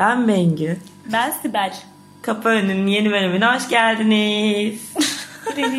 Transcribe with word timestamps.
Ben 0.00 0.28
Bengü. 0.28 0.76
Ben 1.12 1.30
Sibel. 1.30 1.76
Kapı 2.22 2.48
Önü'nün 2.48 2.86
yeni 2.86 3.10
bölümüne 3.10 3.46
hoş 3.46 3.68
geldiniz. 3.68 4.92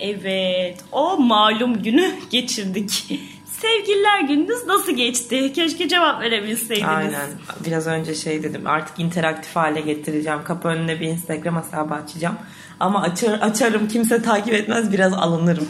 evet, 0.00 0.84
o 0.92 1.16
malum 1.16 1.82
günü 1.82 2.14
geçirdik. 2.30 3.20
Sevgililer 3.46 4.20
gününüz 4.20 4.66
nasıl 4.66 4.92
geçti? 4.92 5.52
Keşke 5.52 5.88
cevap 5.88 6.20
verebilseydiniz. 6.22 6.88
Aynen. 6.88 7.30
Biraz 7.66 7.86
önce 7.86 8.14
şey 8.14 8.42
dedim 8.42 8.66
artık 8.66 8.98
interaktif 8.98 9.56
hale 9.56 9.80
getireceğim. 9.80 10.44
Kapı 10.44 10.68
önüne 10.68 11.00
bir 11.00 11.08
Instagram 11.08 11.62
hesabı 11.62 11.94
açacağım. 11.94 12.36
Ama 12.80 13.02
açar, 13.02 13.32
açarım 13.32 13.88
kimse 13.88 14.22
takip 14.22 14.54
etmez 14.54 14.92
biraz 14.92 15.12
alınırım. 15.12 15.68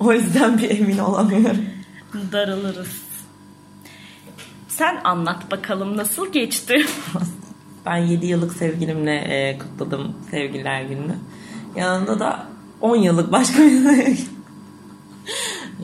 O 0.00 0.12
yüzden 0.12 0.58
bir 0.58 0.70
emin 0.70 0.98
olamıyorum. 0.98 1.64
Darılırız. 2.32 3.09
Sen 4.80 5.00
anlat 5.04 5.50
bakalım 5.50 5.96
nasıl 5.96 6.32
geçti? 6.32 6.76
Ben 7.86 7.96
7 7.96 8.26
yıllık 8.26 8.52
sevgilimle 8.52 9.14
e, 9.14 9.58
kutladım 9.58 10.16
sevgililer 10.30 10.82
gününü. 10.82 11.14
Yanında 11.76 12.18
da 12.18 12.46
10 12.80 12.96
yıllık 12.96 13.32
başka 13.32 13.62
bir 13.62 13.84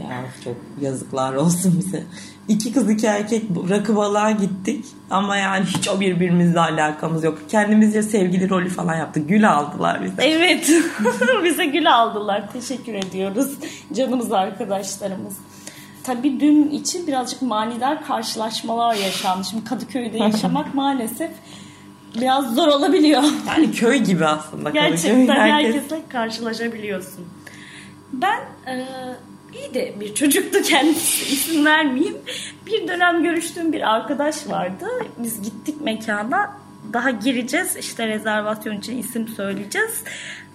Ya 0.01 0.25
çok 0.45 0.57
yazıklar 0.81 1.35
olsun 1.35 1.75
bize. 1.79 2.03
İki 2.49 2.73
kız 2.73 2.91
iki 2.91 3.07
erkek 3.07 3.45
rakı 3.69 3.97
balığa 3.97 4.31
gittik. 4.31 4.85
Ama 5.11 5.37
yani 5.37 5.65
hiç 5.65 5.89
o 5.89 6.01
birbirimizle 6.01 6.61
alakamız 6.61 7.25
yok. 7.25 7.39
Kendimizce 7.49 8.03
sevgili 8.03 8.51
rolü 8.51 8.69
falan 8.69 8.97
yaptık. 8.97 9.29
Gül 9.29 9.51
aldılar 9.51 10.05
bize. 10.05 10.23
Evet. 10.23 10.71
bize 11.45 11.65
gül 11.65 11.95
aldılar. 11.95 12.53
Teşekkür 12.53 12.95
ediyoruz. 12.95 13.51
Canımız 13.93 14.33
arkadaşlarımız. 14.33 15.35
Tabii 16.07 16.41
dün 16.41 16.71
için 16.71 17.07
birazcık 17.07 17.43
manidar 17.43 18.07
karşılaşmalar 18.07 18.95
yaşandı. 18.95 19.47
Şimdi 19.51 19.65
Kadıköy'de 19.65 20.19
yaşamak 20.19 20.75
maalesef 20.75 21.31
biraz 22.21 22.55
zor 22.55 22.69
olabiliyor. 22.69 23.23
Yani 23.49 23.73
köy 23.73 23.99
gibi 23.99 24.27
aslında. 24.27 24.71
Gerçekten 24.71 25.29
Herkes... 25.29 25.75
herkesle 25.75 26.03
karşılaşabiliyorsun. 26.09 27.27
Ben 28.13 28.41
e, 28.67 28.87
iyi 29.55 29.75
de 29.75 29.95
bir 30.01 30.15
çocuktu 30.15 30.63
kendisi 30.63 31.35
isim 31.35 31.65
vermeyeyim. 31.65 32.17
Bir 32.67 32.89
dönem 32.89 33.23
görüştüğüm 33.23 33.73
bir 33.73 33.95
arkadaş 33.95 34.49
vardı. 34.49 34.87
Biz 35.19 35.43
gittik 35.43 35.81
mekana. 35.81 36.57
Daha 36.93 37.11
gireceğiz. 37.11 37.77
işte 37.77 38.09
rezervasyon 38.09 38.79
için 38.79 38.99
isim 38.99 39.29
söyleyeceğiz. 39.29 40.03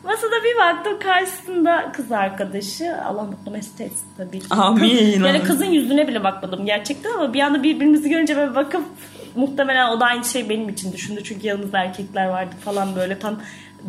Masada 0.04 0.44
bir 0.44 0.60
baktım 0.60 1.00
karşısında 1.00 1.92
kız 1.94 2.12
arkadaşı. 2.12 2.98
Allah 3.06 3.24
mutlu 3.24 3.52
mesut 3.52 3.82
etsin 3.82 4.08
tabii. 4.18 4.42
Amin. 4.50 5.24
Yani 5.24 5.44
kızın 5.44 5.66
yüzüne 5.66 6.08
bile 6.08 6.24
bakmadım 6.24 6.66
gerçekten 6.66 7.12
ama 7.12 7.34
bir 7.34 7.40
anda 7.40 7.64
birbirimizi 7.64 8.10
görünce 8.10 8.36
böyle 8.36 8.56
bakıp 8.56 8.84
muhtemelen 9.36 9.90
o 9.90 10.00
da 10.00 10.06
aynı 10.06 10.26
şey 10.26 10.50
benim 10.50 10.70
için 10.70 10.94
düşündü. 10.94 11.22
Çünkü 11.24 11.48
yanımızda 11.48 11.80
erkekler 11.80 12.28
vardı 12.28 12.56
falan 12.66 12.96
böyle 12.96 13.20
tam 13.20 13.40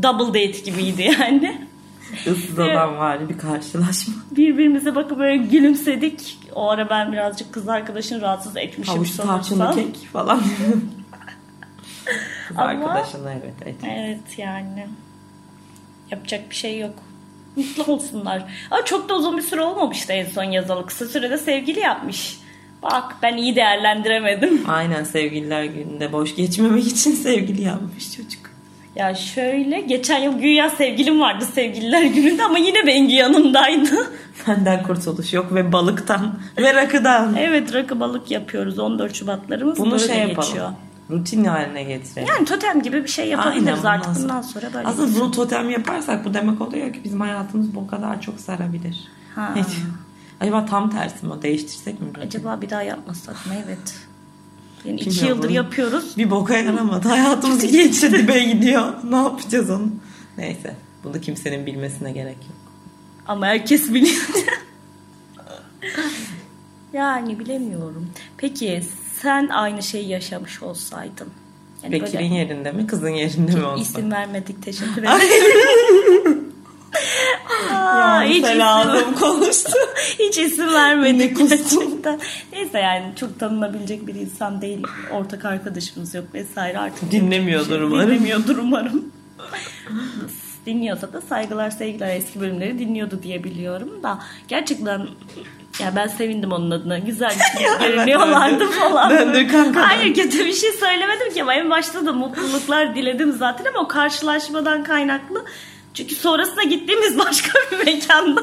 double 0.03 0.29
date 0.29 0.59
gibiydi 0.71 1.11
yani. 1.21 1.69
Issız 2.13 2.59
adam 2.59 2.97
var 2.97 3.29
bir 3.29 3.39
karşılaşma. 3.39 4.15
Birbirimize 4.31 4.95
bakıp 4.95 5.19
böyle 5.19 5.37
gülümsedik. 5.37 6.39
O 6.55 6.69
ara 6.69 6.91
ben 6.91 7.13
birazcık 7.13 7.53
kız 7.53 7.69
arkadaşını 7.69 8.21
rahatsız 8.21 8.57
etmişim 8.57 8.95
Havuç 8.95 9.17
tarçınlı 9.17 9.75
kek 9.75 10.09
falan. 10.13 10.41
kız 12.49 12.59
Ama, 12.59 12.63
arkadaşını 12.63 13.31
evet 13.31 13.67
etmiş. 13.67 13.93
Evet 13.97 14.39
yani. 14.39 14.87
Yapacak 16.13 16.51
bir 16.51 16.55
şey 16.55 16.79
yok. 16.79 16.95
Mutlu 17.57 17.93
olsunlar. 17.93 18.43
Ama 18.71 18.85
çok 18.85 19.09
da 19.09 19.15
uzun 19.15 19.37
bir 19.37 19.43
süre 19.43 19.61
olmamıştı 19.61 20.13
en 20.13 20.27
son 20.27 20.45
yazalı. 20.45 20.87
Kısa 20.87 21.07
sürede 21.07 21.39
sevgili 21.39 21.81
yapmış. 21.81 22.39
Bak 22.83 23.17
ben 23.23 23.37
iyi 23.37 23.57
değerlendiremedim. 23.57 24.63
Aynen 24.69 25.05
sevgililer 25.05 25.65
gününde 25.65 26.13
boş 26.13 26.37
geçmemek 26.37 26.87
için 26.87 27.13
sevgili 27.13 27.63
yapmış 27.63 28.17
çocuk. 28.17 28.53
Ya 28.97 29.15
şöyle 29.15 29.81
geçen 29.81 30.19
yıl 30.19 30.39
güya 30.39 30.71
sevgilim 30.71 31.21
vardı 31.21 31.45
sevgililer 31.55 32.03
gününde 32.03 32.45
ama 32.45 32.59
yine 32.59 32.87
Bengi 32.87 33.15
yanımdaydı. 33.15 34.13
Benden 34.49 34.83
kurtuluş 34.83 35.33
yok 35.33 35.55
ve 35.55 35.73
balıktan 35.73 36.39
ve 36.59 36.75
rakıdan. 36.75 37.37
Evet 37.41 37.75
rakı 37.75 38.01
balık 38.01 38.31
yapıyoruz 38.31 38.79
14 38.79 39.15
Şubatlarımız 39.15 39.79
Bunu 39.79 39.91
böyle 39.91 40.07
şey 40.07 40.19
yapalım. 40.19 40.49
geçiyor. 40.49 40.69
Rutin 41.11 41.45
haline 41.45 41.83
getirelim. 41.83 42.29
Yani 42.29 42.45
totem 42.45 42.83
gibi 42.83 43.03
bir 43.03 43.09
şey 43.09 43.29
yapabiliriz 43.29 43.85
Aynen, 43.85 43.99
artık 43.99 44.23
bundan 44.23 44.43
sonra 44.43 44.73
böyle. 44.75 44.89
Aslında 44.89 45.21
bunu 45.21 45.31
totem 45.31 45.71
yaparsak 45.71 46.25
bu 46.25 46.35
demek 46.35 46.61
oluyor 46.61 46.93
ki 46.93 47.01
bizim 47.05 47.21
hayatımız 47.21 47.75
bu 47.75 47.87
kadar 47.87 48.21
çok 48.21 48.41
sarabilir. 48.41 49.09
Ha. 49.35 49.55
Acaba 50.41 50.67
tam 50.67 50.91
tersi 50.91 51.27
mi? 51.27 51.43
Değiştirsek 51.43 52.01
mi? 52.01 52.07
Acaba 52.23 52.61
bir 52.61 52.71
daha 52.71 52.83
yapmasak 52.83 53.47
mı? 53.47 53.53
Evet. 53.67 53.95
Yani 54.85 55.01
iki 55.01 55.11
Bilmiyorum. 55.11 55.37
yıldır 55.37 55.51
yapıyoruz. 55.51 56.17
Bir 56.17 56.31
boka 56.31 56.57
yaramadı. 56.57 57.09
Hayatımız 57.09 57.73
geçti 57.73 58.13
dibe 58.13 58.45
gidiyor. 58.45 58.93
Ne 59.05 59.17
yapacağız 59.17 59.71
onu? 59.71 59.89
Neyse. 60.39 60.77
Bunu 61.05 61.21
kimsenin 61.21 61.67
bilmesine 61.67 62.13
gerek 62.13 62.37
yok. 62.37 62.59
Ama 63.27 63.47
herkes 63.47 63.95
biliyor. 63.95 64.23
yani 66.93 67.39
bilemiyorum. 67.39 68.11
Peki 68.37 68.83
sen 69.23 69.49
aynı 69.49 69.83
şeyi 69.83 70.09
yaşamış 70.09 70.63
olsaydın. 70.63 71.29
Yani 71.83 71.93
Bekir'in 71.93 72.31
böyle... 72.31 72.35
yerinde 72.35 72.73
mi 72.73 72.87
kızın 72.87 73.09
yerinde 73.09 73.53
mi 73.53 73.65
olsa? 73.65 73.83
İsim 73.83 74.11
vermedik 74.11 74.63
teşekkür 74.63 75.03
ederim. 75.03 76.53
Aa, 77.71 78.23
hiç 78.23 78.45
isim, 78.45 79.15
konuştu. 79.21 79.73
hiç 80.19 80.39
isim 80.39 80.75
vermedik 80.75 81.39
gerçekten. 81.39 82.21
Neyse 82.53 82.79
yani 82.79 83.13
çok 83.17 83.41
tanınabilecek 83.41 84.07
bir 84.07 84.15
insan 84.15 84.63
değil. 84.63 84.83
Ortak 85.13 85.45
arkadaşımız 85.45 86.15
yok 86.15 86.25
vesaire 86.35 86.79
artık. 86.79 87.11
Dinlemiyordur 87.11 87.77
şey, 87.77 87.83
umarım. 87.83 88.11
Dinlemiyordur 88.11 88.57
umarım. 88.57 89.13
Dinliyorsa 90.67 91.13
da 91.13 91.21
saygılar 91.21 91.71
sevgiler 91.71 92.17
eski 92.17 92.41
bölümleri 92.41 92.79
dinliyordu 92.79 93.21
diye 93.23 93.45
biliyorum 93.45 94.03
da 94.03 94.19
gerçekten 94.49 95.09
ya 95.81 95.93
ben 95.97 96.07
sevindim 96.07 96.53
onun 96.53 96.71
adına. 96.71 96.99
Güzel 96.99 97.35
görünüyorlardı 97.81 98.67
falan. 98.71 99.11
Döndür 99.11 99.49
kanka. 99.49 99.89
Hayır 99.89 100.15
kötü 100.15 100.39
bir 100.47 100.53
şey 100.53 100.73
söylemedim 100.73 101.35
ki 101.35 101.43
ama 101.43 101.55
en 101.55 101.71
başta 101.71 102.07
da 102.07 102.13
mutluluklar 102.13 102.95
diledim 102.95 103.33
zaten 103.33 103.65
ama 103.65 103.81
o 103.81 103.89
karşılaşmadan 103.89 104.85
kaynaklı 104.85 105.45
çünkü 105.95 106.15
sonrasında 106.15 106.63
gittiğimiz 106.63 107.19
başka 107.19 107.51
bir 107.73 107.87
mekanda 107.87 108.43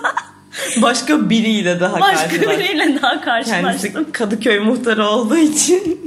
başka 0.81 1.29
biriyle 1.29 1.79
daha 1.79 2.00
başka 2.00 2.28
karşılaş. 2.29 2.59
biriyle 2.59 3.01
daha 3.01 3.22
karşılaştım. 3.22 3.94
Kendisi 3.94 4.12
Kadıköy 4.12 4.59
muhtarı 4.59 5.07
olduğu 5.07 5.38
için 5.38 6.00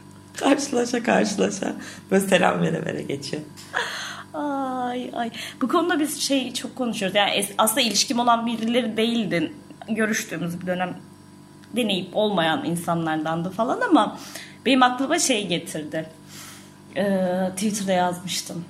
karşılaşa 0.36 1.02
karşılaşa 1.02 1.72
böyle 2.10 2.26
selam 2.28 2.62
vere 2.62 2.86
vere 2.86 3.02
geçiyor. 3.02 3.42
Ay 4.34 5.10
ay. 5.14 5.30
Bu 5.62 5.68
konuda 5.68 6.00
biz 6.00 6.20
şey 6.20 6.52
çok 6.54 6.76
konuşuyoruz. 6.76 7.16
Yani 7.16 7.46
aslında 7.58 7.80
ilişkim 7.80 8.18
olan 8.18 8.46
birileri 8.46 8.96
değildi. 8.96 9.52
Görüştüğümüz 9.94 10.60
bir 10.60 10.66
dönem 10.66 10.96
deneyip 11.76 12.16
olmayan 12.16 12.64
insanlardandı 12.64 13.50
falan 13.50 13.80
ama 13.80 14.18
benim 14.66 14.82
aklıma 14.82 15.18
şey 15.18 15.46
getirdi. 15.46 16.06
Ee, 16.96 17.50
Twitter'da 17.56 17.92
yazmıştım 17.92 18.64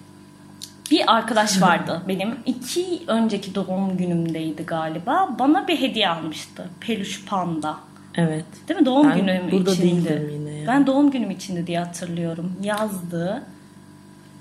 bir 0.90 1.14
arkadaş 1.16 1.62
vardı 1.62 2.02
benim. 2.08 2.38
iki 2.46 3.02
önceki 3.06 3.54
doğum 3.54 3.96
günümdeydi 3.96 4.62
galiba. 4.66 5.36
Bana 5.38 5.68
bir 5.68 5.80
hediye 5.80 6.08
almıştı. 6.08 6.68
Peluş 6.80 7.24
panda. 7.24 7.76
Evet. 8.14 8.44
Değil 8.68 8.80
mi? 8.80 8.86
Doğum 8.86 9.10
ben 9.10 9.18
günüm 9.20 9.50
burada 9.52 9.72
içindi. 9.72 10.28
Yine 10.32 10.50
ya. 10.50 10.66
Ben 10.66 10.86
doğum 10.86 11.10
günüm 11.10 11.30
içindi 11.30 11.66
diye 11.66 11.78
hatırlıyorum. 11.78 12.52
Yazdı. 12.62 13.42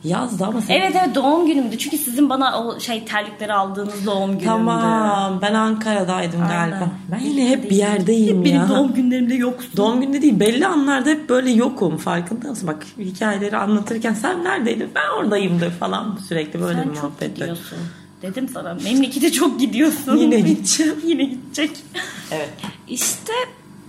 Yazdı 0.03 0.45
ama 0.45 0.61
sen... 0.61 0.73
Evet 0.73 0.95
evet 1.03 1.15
doğum 1.15 1.47
günümdü. 1.47 1.77
Çünkü 1.77 1.97
sizin 1.97 2.29
bana 2.29 2.63
o 2.63 2.79
şey 2.79 3.05
terlikleri 3.05 3.53
aldığınız 3.53 4.05
doğum 4.05 4.29
günümdü. 4.29 4.45
Tamam 4.45 5.39
ben 5.41 5.53
Ankara'daydım 5.53 6.41
Aynen. 6.41 6.69
galiba. 6.69 6.89
Ben 7.11 7.19
yine 7.19 7.49
hep 7.49 7.69
bir 7.71 7.75
yerdeyim 7.75 8.39
hep 8.39 8.47
ya. 8.47 8.53
Benim 8.53 8.69
doğum 8.69 8.93
günlerimde 8.93 9.35
yoksun. 9.35 9.71
Doğum 9.77 10.01
günde 10.01 10.21
değil 10.21 10.39
belli 10.39 10.67
anlarda 10.67 11.09
hep 11.09 11.29
böyle 11.29 11.51
yokum 11.51 11.97
farkında 11.97 12.49
mısın? 12.49 12.67
Bak 12.67 12.85
hikayeleri 12.99 13.57
anlatırken 13.57 14.13
sen 14.13 14.43
neredeydin 14.43 14.89
ben 14.95 15.09
oradayımdır 15.19 15.71
falan 15.71 16.19
sürekli 16.27 16.61
böyle 16.61 16.79
sen 16.79 16.89
bir 16.89 16.97
muhabbet. 16.97 17.19
Sen 17.19 17.27
çok 17.27 17.35
gidiyorsun. 17.35 17.77
Dedim 18.21 18.49
sana 18.53 18.73
memlekete 18.73 19.31
çok 19.31 19.59
gidiyorsun. 19.59 20.17
Yine 20.17 20.39
gideceğim. 20.39 20.95
Yine 21.05 21.23
gidecek. 21.23 21.71
Evet. 22.31 22.49
İşte 22.87 23.33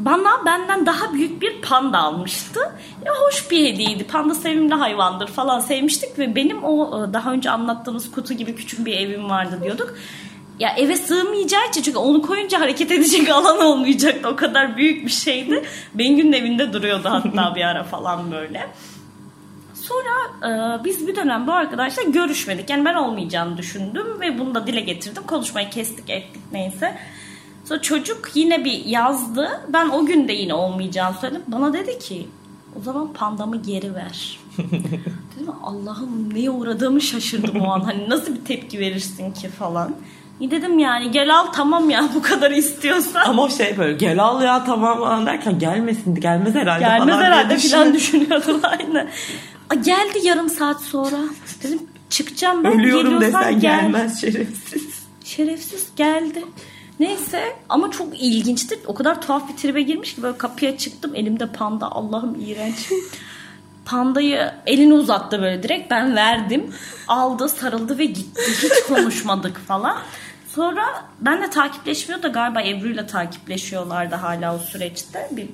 bana 0.00 0.46
benden 0.46 0.86
daha 0.86 1.12
büyük 1.12 1.42
bir 1.42 1.62
panda 1.62 1.98
almıştı. 1.98 2.60
Ya 3.04 3.12
hoş 3.20 3.50
bir 3.50 3.72
hediyeydi. 3.72 4.04
Panda 4.04 4.34
sevimli 4.34 4.74
hayvandır 4.74 5.26
falan 5.26 5.60
sevmiştik 5.60 6.18
ve 6.18 6.34
benim 6.34 6.64
o 6.64 7.04
e, 7.04 7.12
daha 7.12 7.32
önce 7.32 7.50
anlattığımız 7.50 8.10
kutu 8.10 8.34
gibi 8.34 8.54
küçük 8.54 8.86
bir 8.86 8.92
evim 8.92 9.30
vardı 9.30 9.60
diyorduk. 9.62 9.94
Ya 10.58 10.70
eve 10.76 10.96
sığmayacağı 10.96 11.68
için 11.68 11.82
çünkü 11.82 11.98
onu 11.98 12.22
koyunca 12.22 12.60
hareket 12.60 12.90
edecek 12.90 13.28
alan 13.34 13.60
olmayacaktı. 13.60 14.28
O 14.28 14.36
kadar 14.36 14.76
büyük 14.76 15.04
bir 15.04 15.10
şeydi. 15.10 15.64
Bengü'nün 15.94 16.32
evinde 16.32 16.72
duruyordu 16.72 17.08
hatta 17.08 17.54
bir 17.54 17.64
ara 17.64 17.84
falan 17.84 18.32
böyle. 18.32 18.68
Sonra 19.74 20.46
e, 20.80 20.84
biz 20.84 21.06
bir 21.06 21.16
dönem 21.16 21.46
bu 21.46 21.52
arkadaşla 21.52 22.02
görüşmedik. 22.02 22.70
Yani 22.70 22.84
ben 22.84 22.94
olmayacağını 22.94 23.56
düşündüm 23.56 24.20
ve 24.20 24.38
bunu 24.38 24.54
da 24.54 24.66
dile 24.66 24.80
getirdim. 24.80 25.22
Konuşmayı 25.26 25.70
kestik 25.70 26.10
ettik 26.10 26.42
neyse. 26.52 26.98
Sonra 27.70 27.82
çocuk 27.82 28.30
yine 28.34 28.64
bir 28.64 28.84
yazdı. 28.84 29.48
Ben 29.68 29.88
o 29.88 30.06
gün 30.06 30.28
de 30.28 30.32
yine 30.32 30.54
olmayacağını 30.54 31.16
söyledim. 31.20 31.42
Bana 31.48 31.72
dedi 31.72 31.98
ki 31.98 32.26
O 32.80 32.82
zaman 32.82 33.12
pandamı 33.12 33.62
geri 33.62 33.94
ver. 33.94 34.38
Dedim 34.58 35.52
Allah'ım 35.62 36.34
neye 36.34 36.50
uğradığımı 36.50 37.00
şaşırdım 37.00 37.60
o 37.60 37.70
an. 37.70 37.80
Hani 37.80 38.08
nasıl 38.10 38.34
bir 38.34 38.44
tepki 38.44 38.78
verirsin 38.78 39.32
ki 39.32 39.48
falan. 39.48 39.94
İyi 40.40 40.50
dedim 40.50 40.78
yani 40.78 41.10
gel 41.10 41.38
al 41.38 41.46
tamam 41.52 41.90
ya 41.90 42.08
bu 42.14 42.22
kadar 42.22 42.50
istiyorsan. 42.50 43.22
Ama 43.24 43.48
şey 43.48 43.78
böyle 43.78 43.92
gel 43.92 44.22
al 44.24 44.42
ya 44.42 44.64
tamam 44.64 44.98
falan 44.98 45.26
derken 45.26 45.58
gelmesin 45.58 46.14
gelmez 46.14 46.54
herhalde 46.54 46.84
Gelmez 46.84 47.14
falan 47.14 47.24
herhalde 47.24 47.58
falan 47.58 47.94
düşünüyordum 47.94 48.60
aynı. 48.62 49.08
A, 49.70 49.74
geldi 49.74 50.18
yarım 50.22 50.48
saat 50.48 50.82
sonra. 50.82 51.16
Dedim 51.62 51.78
çıkacağım 52.10 52.64
ben 52.64 52.72
Ölüyorum 52.72 53.10
geliyorsan 53.10 53.42
desen 53.42 53.60
gel. 53.60 53.80
gelmez 53.80 54.20
şerefsiz. 54.20 55.00
Şerefsiz 55.24 55.88
geldi. 55.96 56.44
Neyse 57.00 57.56
ama 57.68 57.90
çok 57.90 58.22
ilginçti. 58.22 58.78
O 58.86 58.94
kadar 58.94 59.22
tuhaf 59.22 59.48
bir 59.48 59.56
tribe 59.56 59.82
girmiş 59.82 60.14
ki 60.14 60.22
böyle 60.22 60.38
kapıya 60.38 60.78
çıktım. 60.78 61.14
Elimde 61.14 61.46
panda. 61.46 61.92
Allah'ım 61.92 62.40
iğrenç. 62.40 62.90
Pandayı 63.84 64.52
elini 64.66 64.94
uzattı 64.94 65.42
böyle 65.42 65.62
direkt. 65.62 65.90
Ben 65.90 66.16
verdim. 66.16 66.74
Aldı, 67.08 67.48
sarıldı 67.48 67.98
ve 67.98 68.04
gitti. 68.04 68.42
Hiç 68.62 68.82
konuşmadık 68.88 69.58
falan. 69.58 69.98
Sonra 70.54 71.04
ben 71.20 71.42
de 71.42 71.50
takipleşmiyor 71.50 72.22
da 72.22 72.28
galiba 72.28 72.62
Ebru'yla 72.62 73.06
takipleşiyorlardı 73.06 74.14
hala 74.14 74.54
o 74.54 74.58
süreçte. 74.58 75.28
Bir, 75.30 75.48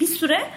bir 0.00 0.06
süre 0.06 0.50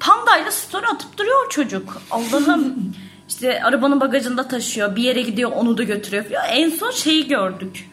pandayla 0.00 0.50
story 0.50 0.86
atıp 0.86 1.18
duruyor 1.18 1.50
çocuk. 1.50 2.02
Allah'ım 2.10 2.94
işte 3.28 3.62
arabanın 3.62 4.00
bagajında 4.00 4.48
taşıyor. 4.48 4.96
Bir 4.96 5.02
yere 5.02 5.22
gidiyor 5.22 5.52
onu 5.52 5.78
da 5.78 5.82
götürüyor. 5.82 6.24
falan. 6.24 6.48
En 6.48 6.70
son 6.70 6.90
şeyi 6.90 7.28
gördük. 7.28 7.89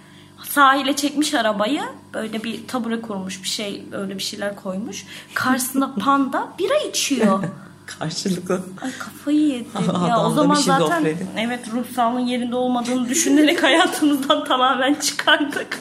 Sahile 0.49 0.95
çekmiş 0.95 1.33
arabayı. 1.33 1.81
Böyle 2.13 2.43
bir 2.43 2.67
tabure 2.67 3.01
kurmuş 3.01 3.43
bir 3.43 3.47
şey 3.47 3.83
öyle 3.91 4.15
bir 4.17 4.23
şeyler 4.23 4.55
koymuş. 4.55 5.05
Karşısında 5.33 5.95
panda 5.99 6.47
bira 6.59 6.77
içiyor. 6.77 7.43
Karşılıklı. 7.99 8.61
Ay 8.81 8.91
kafayı 8.99 9.39
yedim. 9.39 9.71
ya 10.09 10.25
o 10.25 10.31
zaman 10.31 10.57
bir 10.57 10.61
zaten 10.61 11.05
evet 11.37 11.59
ruh 11.73 11.93
sağlığın 11.95 12.19
yerinde 12.19 12.55
olmadığını 12.55 13.09
düşünerek 13.09 13.63
hayatımızdan 13.63 14.45
tamamen 14.45 14.93
çıkardık. 14.93 15.79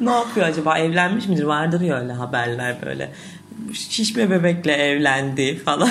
Ne 0.00 0.10
yapıyor 0.10 0.46
acaba? 0.46 0.78
Evlenmiş 0.78 1.26
midir? 1.26 1.42
Vardır 1.44 1.80
ya 1.80 2.00
öyle 2.00 2.12
haberler 2.12 2.76
böyle. 2.86 3.12
Şişme 3.72 4.30
bebekle 4.30 4.72
evlendi 4.72 5.58
falan. 5.58 5.90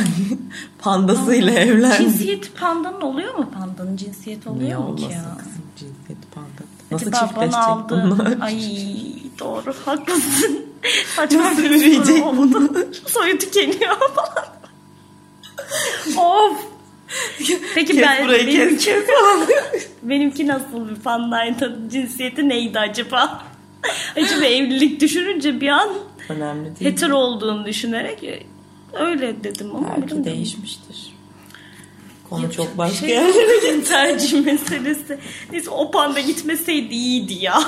Pandasıyla 0.80 1.52
evlendi. 1.52 1.98
Cinsiyet 1.98 2.58
pandanın 2.60 3.02
oluyor 3.02 3.36
mu 3.36 3.50
pandanın 3.60 3.98
cinsiyeti 3.98 4.50
oluyor 4.50 4.66
Niye 4.66 4.78
mu 4.78 4.96
ki 4.96 5.04
ya? 5.04 5.10
kızım 5.38 5.64
cinsiyeti 5.76 6.28
panda? 6.36 6.63
Nasıl 6.94 7.08
Acaba 7.08 7.28
çiftleşecek 7.28 7.58
aldı. 7.60 8.08
bunlar? 8.12 8.38
Ay 8.42 8.60
doğru 9.40 9.74
haklısın. 9.86 10.66
Saçma 11.16 11.40
Nasıl 11.44 11.64
üreyecek 11.64 12.26
oldu. 12.26 12.72
Soyu 13.08 13.38
tükeniyor 13.40 13.98
falan. 13.98 14.46
of. 16.18 16.58
Peki 17.76 17.94
Kes 17.94 18.02
ben 18.02 18.26
burayı 18.28 18.48
benimki, 18.48 18.86
kes 18.86 19.04
falan. 19.20 19.48
benimki 20.04 20.48
nasıl 20.48 20.90
bir 20.90 20.96
pandaydı? 20.96 21.80
Cinsiyeti 21.92 22.50
neydi 22.50 22.80
acaba? 22.80 23.44
Acaba 24.16 24.46
evlilik 24.46 25.02
düşününce 25.02 25.62
bir 25.62 25.68
an 25.68 25.90
Önemli 26.30 26.80
değil. 26.80 26.92
hetero 26.92 27.16
olduğunu 27.16 27.66
düşünerek 27.66 28.24
e, 28.24 28.44
öyle 28.94 29.44
dedim 29.44 29.76
ama 29.76 29.96
Belki 30.02 30.24
değişmiştir. 30.24 31.13
Konu 32.34 32.44
Yok, 32.44 32.54
çok 32.54 32.74
bir 32.74 32.78
başka 32.78 32.98
şey- 33.08 33.10
yerlere 33.10 33.84
tercih 33.88 34.46
meselesi. 34.46 35.18
Neyse 35.52 35.70
o 35.70 35.92
panda 35.92 36.20
gitmeseydi 36.20 36.94
iyiydi 36.94 37.34
ya. 37.34 37.60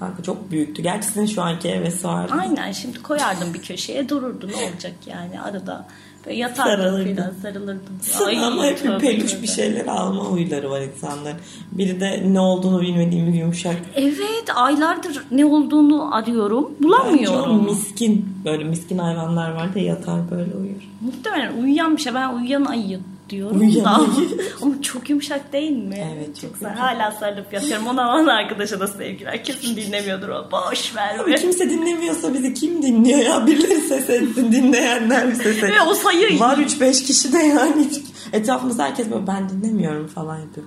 Kanka 0.00 0.22
çok 0.22 0.50
büyüktü. 0.50 0.82
Gerçi 0.82 1.08
senin 1.08 1.26
şu 1.26 1.42
anki 1.42 1.68
hevesi 1.74 2.06
vardı. 2.08 2.32
Aynen 2.40 2.72
şimdi 2.72 3.02
koyardım 3.02 3.54
bir 3.54 3.62
köşeye 3.62 4.08
dururdu 4.08 4.48
ne 4.48 4.56
olacak 4.72 4.92
yani 5.06 5.40
arada 5.40 5.86
böyle 6.26 6.36
yatardım 6.38 6.84
Sarılırdın. 6.84 7.14
filan 7.14 7.32
sarılırdım. 7.42 7.98
Sana 8.02 8.46
ama 8.46 8.64
hep 8.64 8.84
bir 8.84 8.98
peluş 8.98 9.42
bir 9.42 9.46
şeyler 9.46 9.86
alma 9.86 10.24
huyları 10.24 10.70
var 10.70 10.80
insanların. 10.80 11.36
Biri 11.72 12.00
de 12.00 12.22
ne 12.26 12.40
olduğunu 12.40 12.80
bilmediğimiz 12.80 13.36
yumuşak. 13.36 13.76
Evet 13.94 14.44
aylardır 14.54 15.24
ne 15.30 15.44
olduğunu 15.44 16.14
arıyorum 16.16 16.70
Bence 16.80 16.84
o 16.86 16.88
bulamıyorum. 16.88 17.64
miskin. 17.64 18.28
Böyle 18.44 18.64
miskin 18.64 18.98
hayvanlar 18.98 19.50
var 19.54 19.74
da 19.74 19.78
yatar 19.78 20.30
böyle 20.30 20.54
uyur. 20.54 20.82
Muhtemelen 21.00 21.62
uyuyan 21.62 21.96
bir 21.96 22.02
şey 22.02 22.14
ben 22.14 22.34
uyuyan 22.34 22.64
ayı 22.64 23.00
diyorum 23.30 23.60
Uyuyan 23.60 23.84
da. 23.84 24.00
Ama 24.62 24.82
çok 24.82 25.10
yumuşak 25.10 25.52
değil 25.52 25.70
mi? 25.76 26.06
Evet, 26.16 26.40
çok 26.40 26.54
güzel. 26.54 26.74
Hala 26.74 27.10
sarılıp 27.12 27.52
yatıyorum. 27.52 27.86
Ona 27.86 28.14
ona 28.16 28.32
arkadaşa 28.32 28.80
da 28.80 28.86
sevgiler. 28.88 29.44
Kesin 29.44 29.76
dinlemiyordur 29.76 30.28
o. 30.28 30.48
Boş 30.52 30.96
ver 30.96 31.26
be. 31.26 31.34
kimse 31.34 31.70
dinlemiyorsa 31.70 32.34
bizi 32.34 32.54
kim 32.54 32.82
dinliyor 32.82 33.18
ya? 33.18 33.46
Birileri 33.46 33.80
ses 33.80 34.10
etsin. 34.10 34.52
Dinleyenler 34.52 35.28
bir 35.28 35.34
ses 35.34 35.46
etsin. 35.46 35.66
Ve 35.68 35.80
o 35.82 35.94
sayı 35.94 36.40
Var 36.40 36.56
3-5 36.58 37.04
kişi 37.04 37.32
de 37.32 37.38
yani. 37.38 37.88
Etrafımızda 38.32 38.84
herkes 38.84 39.10
böyle 39.10 39.26
ben 39.26 39.48
dinlemiyorum 39.48 40.06
falan 40.06 40.38
yapıyor. 40.38 40.66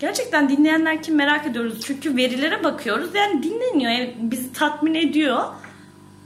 Gerçekten 0.00 0.48
dinleyenler 0.48 1.02
kim 1.02 1.14
merak 1.16 1.46
ediyoruz. 1.46 1.78
Çünkü 1.84 2.16
verilere 2.16 2.64
bakıyoruz. 2.64 3.10
Yani 3.14 3.42
dinleniyor. 3.42 3.90
Yani 3.92 4.16
bizi 4.20 4.52
tatmin 4.52 4.94
ediyor. 4.94 5.40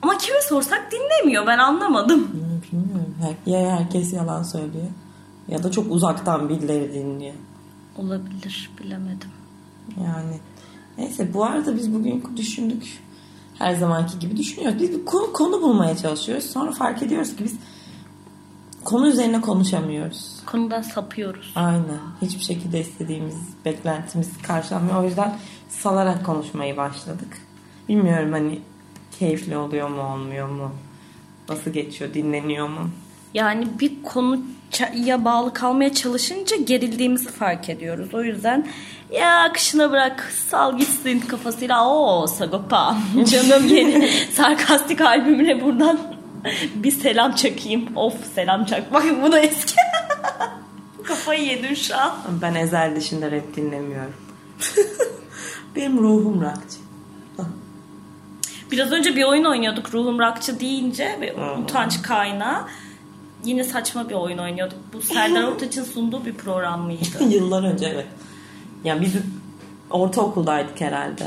Ama 0.03 0.19
kime 0.19 0.41
sorsak 0.49 0.93
dinlemiyor. 0.93 1.47
Ben 1.47 1.59
anlamadım. 1.59 2.29
Bilmiyorum. 2.73 3.15
Her- 3.21 3.53
Ya 3.53 3.79
herkes 3.79 4.13
yalan 4.13 4.43
söylüyor. 4.43 4.87
Ya 5.49 5.63
da 5.63 5.71
çok 5.71 5.93
uzaktan 5.93 6.49
birileri 6.49 6.95
dinliyor. 6.95 7.35
Olabilir. 7.99 8.71
Bilemedim. 8.81 9.31
Yani 10.05 10.39
neyse 10.99 11.35
bu 11.35 11.45
arada 11.45 11.77
biz 11.77 11.95
bugün 11.95 12.25
düşündük. 12.37 12.99
Her 13.59 13.75
zamanki 13.75 14.19
gibi 14.19 14.37
düşünüyoruz. 14.37 14.81
Biz 14.81 14.93
bir 14.93 15.05
konu, 15.05 15.33
konu 15.33 15.63
bulmaya 15.63 15.97
çalışıyoruz. 15.97 16.45
Sonra 16.45 16.73
fark 16.73 17.03
ediyoruz 17.03 17.37
ki 17.37 17.45
biz 17.45 17.57
konu 18.85 19.09
üzerine 19.09 19.41
konuşamıyoruz. 19.41 20.37
Konudan 20.47 20.83
sapıyoruz. 20.83 21.53
Aynen. 21.55 21.99
Hiçbir 22.23 22.43
şekilde 22.43 22.81
istediğimiz 22.81 23.35
beklentimiz 23.65 24.43
karşılanmıyor. 24.43 25.03
O 25.03 25.05
yüzden 25.05 25.37
salarak 25.69 26.27
konuşmayı 26.27 26.77
başladık. 26.77 27.39
Bilmiyorum 27.89 28.33
hani 28.33 28.61
keyifli 29.19 29.57
oluyor 29.57 29.89
mu 29.89 30.03
olmuyor 30.03 30.49
mu? 30.49 30.71
Nasıl 31.49 31.71
geçiyor? 31.71 32.15
Dinleniyor 32.15 32.69
mu? 32.69 32.91
Yani 33.35 33.67
bir 33.81 34.03
konuya 34.03 35.25
bağlı 35.25 35.53
kalmaya 35.53 35.95
çalışınca 35.95 36.57
gerildiğimizi 36.57 37.29
fark 37.29 37.69
ediyoruz. 37.69 38.15
O 38.15 38.23
yüzden 38.23 38.67
ya 39.11 39.43
akışına 39.43 39.91
bırak 39.91 40.33
sal 40.51 40.79
gitsin 40.79 41.21
kafasıyla 41.21 41.89
o 41.89 42.27
Sagopa 42.27 42.97
canım 43.31 43.69
yeni 43.69 44.09
sarkastik 44.33 45.01
albümüne 45.01 45.65
buradan 45.65 45.99
bir 46.75 46.91
selam 46.91 47.35
çakayım. 47.35 47.97
Of 47.97 48.15
selam 48.35 48.65
çakmak 48.65 49.23
bu 49.23 49.33
da 49.33 49.39
eski. 49.41 49.75
Kafayı 51.05 51.45
yedim 51.45 51.77
şu 51.77 51.97
an. 51.97 52.13
Ben 52.43 52.55
Ezel 52.55 52.97
dışında 52.97 53.31
rap 53.31 53.57
dinlemiyorum. 53.57 54.15
Benim 55.77 55.99
ruhum 55.99 56.41
rockçı. 56.41 56.85
Biraz 58.71 58.93
önce 58.93 59.17
bir 59.17 59.25
oyun 59.25 59.45
oynuyorduk 59.45 59.95
ruhum 59.95 60.19
rakçı 60.19 60.61
deyince 60.61 61.35
Aa. 61.39 61.59
utanç 61.61 62.03
kaynağı. 62.03 62.65
Yine 63.45 63.65
saçma 63.65 64.09
bir 64.09 64.15
oyun 64.15 64.39
oynuyorduk. 64.39 64.79
Bu 64.93 65.03
Serdar 65.03 65.43
Ortaç'ın 65.53 65.85
sunduğu 65.85 66.25
bir 66.27 66.35
program 66.35 66.81
mıydı? 66.83 67.05
Yıllar 67.29 67.63
önce 67.63 67.87
evet. 67.87 68.07
Ya 68.85 69.01
biz 69.01 69.13
ortaokuldaydık 69.91 70.81
herhalde. 70.81 71.27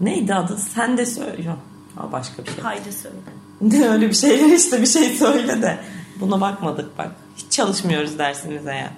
Neydi 0.00 0.34
adı? 0.34 0.56
Sen 0.56 0.98
de 0.98 1.06
söyle. 1.06 1.56
Aa, 1.96 2.12
başka 2.12 2.44
bir 2.44 2.50
şey. 2.50 2.60
Haydi 2.62 2.92
söyle. 2.92 3.16
Ne 3.60 3.88
öyle 3.88 4.08
bir 4.08 4.14
şey 4.14 4.54
işte 4.54 4.82
bir 4.82 4.86
şey 4.86 5.08
söyle 5.08 5.62
de. 5.62 5.78
Buna 6.20 6.40
bakmadık 6.40 6.98
bak. 6.98 7.10
Hiç 7.36 7.52
çalışmıyoruz 7.52 8.18
dersimize 8.18 8.74
ya. 8.74 8.90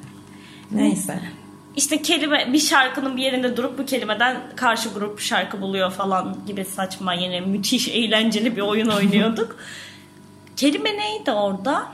Neyse. 0.71 1.21
İşte 1.77 2.03
kelime 2.03 2.53
bir 2.53 2.59
şarkının 2.59 3.17
bir 3.17 3.23
yerinde 3.23 3.57
durup 3.57 3.79
bu 3.79 3.87
kelimeden 3.87 4.37
karşı 4.57 4.89
grup 4.89 5.21
şarkı 5.21 5.61
buluyor 5.61 5.91
falan 5.91 6.37
gibi 6.47 6.65
saçma 6.65 7.15
yine 7.15 7.41
müthiş 7.41 7.89
eğlenceli 7.89 8.57
bir 8.57 8.61
oyun 8.61 8.89
oynuyorduk. 8.89 9.57
Kelime 10.57 10.99
neydi 10.99 11.31
orada? 11.33 11.87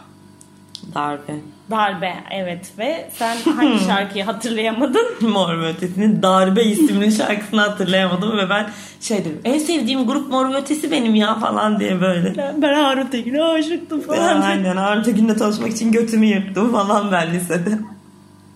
Darbe. 0.94 1.34
Darbe 1.70 2.14
evet 2.30 2.72
ve 2.78 3.10
sen 3.14 3.36
hangi 3.52 3.84
şarkıyı 3.86 4.24
hatırlayamadın? 4.24 5.06
Mor 5.20 5.58
ve 5.58 5.66
Ötesi'nin 5.68 6.22
Darbe 6.22 6.62
isimli 6.64 7.12
şarkısını 7.12 7.60
hatırlayamadım 7.60 8.38
ve 8.38 8.50
ben 8.50 8.70
şey 9.00 9.18
dedim 9.18 9.40
en 9.44 9.58
sevdiğim 9.58 10.06
grup 10.06 10.30
Mor 10.30 10.52
ve 10.52 10.56
Ötesi 10.56 10.90
benim 10.90 11.14
ya 11.14 11.34
falan 11.34 11.80
diye 11.80 12.00
böyle. 12.00 12.54
Ben 12.62 12.74
Harun 12.74 13.06
Tekin'e 13.06 13.42
aşıktım 13.42 14.00
falan. 14.00 14.40
Aynen 14.40 14.76
Harun 14.76 15.02
Tekin'le 15.02 15.34
tanışmak 15.34 15.72
için 15.72 15.92
götümü 15.92 16.26
yırttım 16.26 16.72
falan 16.72 17.12
ben 17.12 17.30
lisede. 17.34 17.78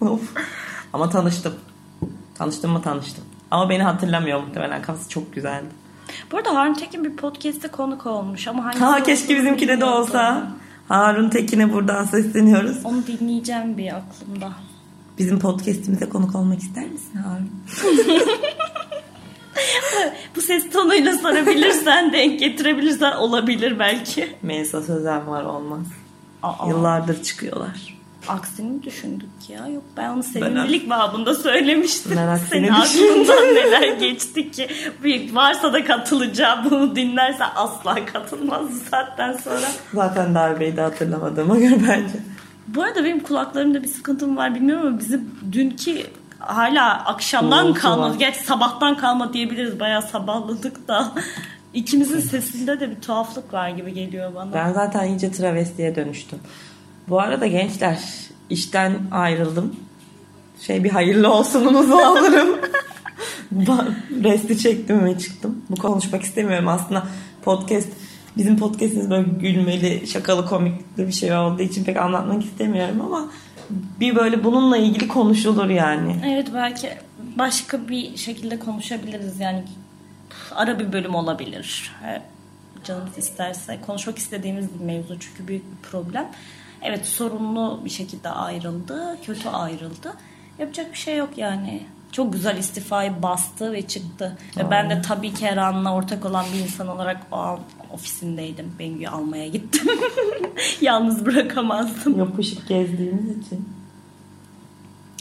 of. 0.00 0.20
Ama 0.92 1.10
tanıştım. 1.10 1.54
Tanıştım 2.34 2.70
mı 2.70 2.82
tanıştım. 2.82 3.24
Ama 3.50 3.70
beni 3.70 3.82
hatırlamıyor 3.82 4.40
muhtemelen 4.40 4.82
kafası 4.82 5.08
çok 5.08 5.34
güzeldi. 5.34 5.66
Bu 6.32 6.36
arada 6.36 6.54
Harun 6.54 6.74
Tekin 6.74 7.04
bir 7.04 7.16
podcast'te 7.16 7.68
konuk 7.68 8.06
olmuş 8.06 8.48
ama 8.48 8.64
hangisi 8.64 8.84
Ha 8.84 9.02
keşke 9.02 9.36
bizimkide 9.36 9.80
de 9.80 9.84
olsa. 9.84 10.46
Harun 10.90 11.30
Tekin'e 11.30 11.72
buradan 11.72 12.04
sesleniyoruz. 12.04 12.76
Onu 12.84 13.06
dinleyeceğim 13.06 13.78
bir 13.78 13.92
aklımda. 13.96 14.52
Bizim 15.18 15.38
podcast'imize 15.38 16.08
konuk 16.08 16.34
olmak 16.34 16.58
ister 16.58 16.86
misin 16.86 17.18
Harun? 17.18 17.50
Bu 20.36 20.40
ses 20.40 20.70
tonuyla 20.70 21.18
sorabilirsen 21.18 22.12
denk 22.12 22.40
getirebilirsen 22.40 23.12
olabilir 23.12 23.78
belki. 23.78 24.36
Melisa 24.42 24.82
Sözen 24.82 25.26
var 25.26 25.44
olmaz. 25.44 25.86
Aa. 26.42 26.68
Yıllardır 26.68 27.22
çıkıyorlar. 27.22 27.99
Aksini 28.28 28.82
düşündük 28.82 29.28
ya. 29.48 29.66
Yok 29.68 29.82
ben 29.96 30.08
onu 30.08 30.22
sevimlilik 30.22 30.90
babında 30.90 31.34
söylemiştim. 31.34 32.12
Ben 32.16 32.28
aksini 32.28 32.48
Senin 32.48 32.68
aklından 32.68 33.44
neler 33.54 33.96
geçti 33.98 34.50
ki. 34.50 34.68
Varsa 35.32 35.72
da 35.72 35.84
katılacağım. 35.84 36.70
Bunu 36.70 36.96
dinlerse 36.96 37.44
asla 37.44 38.04
katılmaz 38.06 38.62
saatten 38.90 39.32
sonra. 39.32 39.66
Zaten 39.94 40.34
darbeyi 40.34 40.76
de 40.76 40.80
hatırlamadığıma 40.80 41.56
göre 41.58 41.76
bence. 41.88 42.14
Bu 42.68 42.82
arada 42.82 43.04
benim 43.04 43.20
kulaklarımda 43.20 43.82
bir 43.82 43.88
sıkıntım 43.88 44.36
var 44.36 44.54
bilmiyorum 44.54 44.86
ama 44.86 44.98
bizim 44.98 45.30
dünkü 45.52 46.02
hala 46.38 47.04
akşamdan 47.04 47.66
Uğultu 47.66 47.80
kalma. 47.80 48.10
var. 48.10 48.14
Gerçi 48.14 48.44
sabahtan 48.44 48.96
kalma 48.96 49.32
diyebiliriz. 49.32 49.80
Bayağı 49.80 50.02
sabahladık 50.02 50.88
da. 50.88 51.12
İkimizin 51.74 52.20
sesinde 52.20 52.80
de 52.80 52.90
bir 52.90 53.00
tuhaflık 53.00 53.52
var 53.52 53.68
gibi 53.68 53.94
geliyor 53.94 54.34
bana. 54.34 54.52
Ben 54.54 54.72
zaten 54.72 55.04
iyice 55.08 55.32
travestiye 55.32 55.96
dönüştüm. 55.96 56.38
Bu 57.10 57.20
arada 57.20 57.46
gençler 57.46 57.98
işten 58.50 58.98
ayrıldım. 59.10 59.76
Şey 60.60 60.84
bir 60.84 60.90
hayırlı 60.90 61.32
olsununuzu 61.32 61.94
alırım. 61.96 62.58
Resti 64.24 64.58
çektim 64.58 65.04
ve 65.04 65.18
çıktım. 65.18 65.64
Bu 65.70 65.76
konuşmak 65.76 66.22
istemiyorum 66.22 66.68
aslında. 66.68 67.06
Podcast 67.42 67.88
bizim 68.36 68.58
podcastimiz 68.58 69.10
böyle 69.10 69.28
gülmeli, 69.28 70.06
şakalı, 70.06 70.46
komikli 70.46 71.06
bir 71.06 71.12
şey 71.12 71.36
olduğu 71.36 71.62
için 71.62 71.84
pek 71.84 71.96
anlatmak 71.96 72.44
istemiyorum 72.44 73.00
ama 73.00 73.30
bir 74.00 74.16
böyle 74.16 74.44
bununla 74.44 74.76
ilgili 74.76 75.08
konuşulur 75.08 75.68
yani. 75.68 76.16
Evet 76.26 76.48
belki 76.54 76.88
başka 77.38 77.88
bir 77.88 78.16
şekilde 78.16 78.58
konuşabiliriz 78.58 79.40
yani 79.40 79.64
ara 80.54 80.78
bir 80.78 80.92
bölüm 80.92 81.14
olabilir. 81.14 81.92
He, 82.02 82.22
Canımız 82.84 83.18
isterse 83.18 83.78
konuşmak 83.86 84.18
istediğimiz 84.18 84.66
bir 84.74 84.84
mevzu 84.84 85.18
çünkü 85.20 85.48
büyük 85.48 85.62
bir 85.62 85.88
problem. 85.90 86.26
Evet 86.82 87.06
sorunlu 87.06 87.80
bir 87.84 87.90
şekilde 87.90 88.28
ayrıldı, 88.28 89.16
kötü 89.22 89.48
ayrıldı. 89.48 90.12
Yapacak 90.58 90.92
bir 90.92 90.98
şey 90.98 91.16
yok 91.16 91.30
yani. 91.36 91.82
Çok 92.12 92.32
güzel 92.32 92.58
istifayı 92.58 93.22
bastı 93.22 93.72
ve 93.72 93.82
çıktı. 93.86 94.38
Ve 94.56 94.70
ben 94.70 94.90
de 94.90 95.02
tabii 95.02 95.34
ki 95.34 95.44
Erhan'la 95.44 95.94
ortak 95.94 96.24
olan 96.24 96.46
bir 96.54 96.58
insan 96.58 96.88
olarak 96.88 97.26
o 97.32 97.36
an 97.36 97.60
ofisindeydim. 97.92 98.72
Bengü'yü 98.78 99.08
almaya 99.08 99.48
gittim. 99.48 99.88
Yalnız 100.80 101.26
bırakamazdım. 101.26 102.18
Yapışık 102.18 102.68
gezdiğimiz 102.68 103.46
için. 103.46 103.68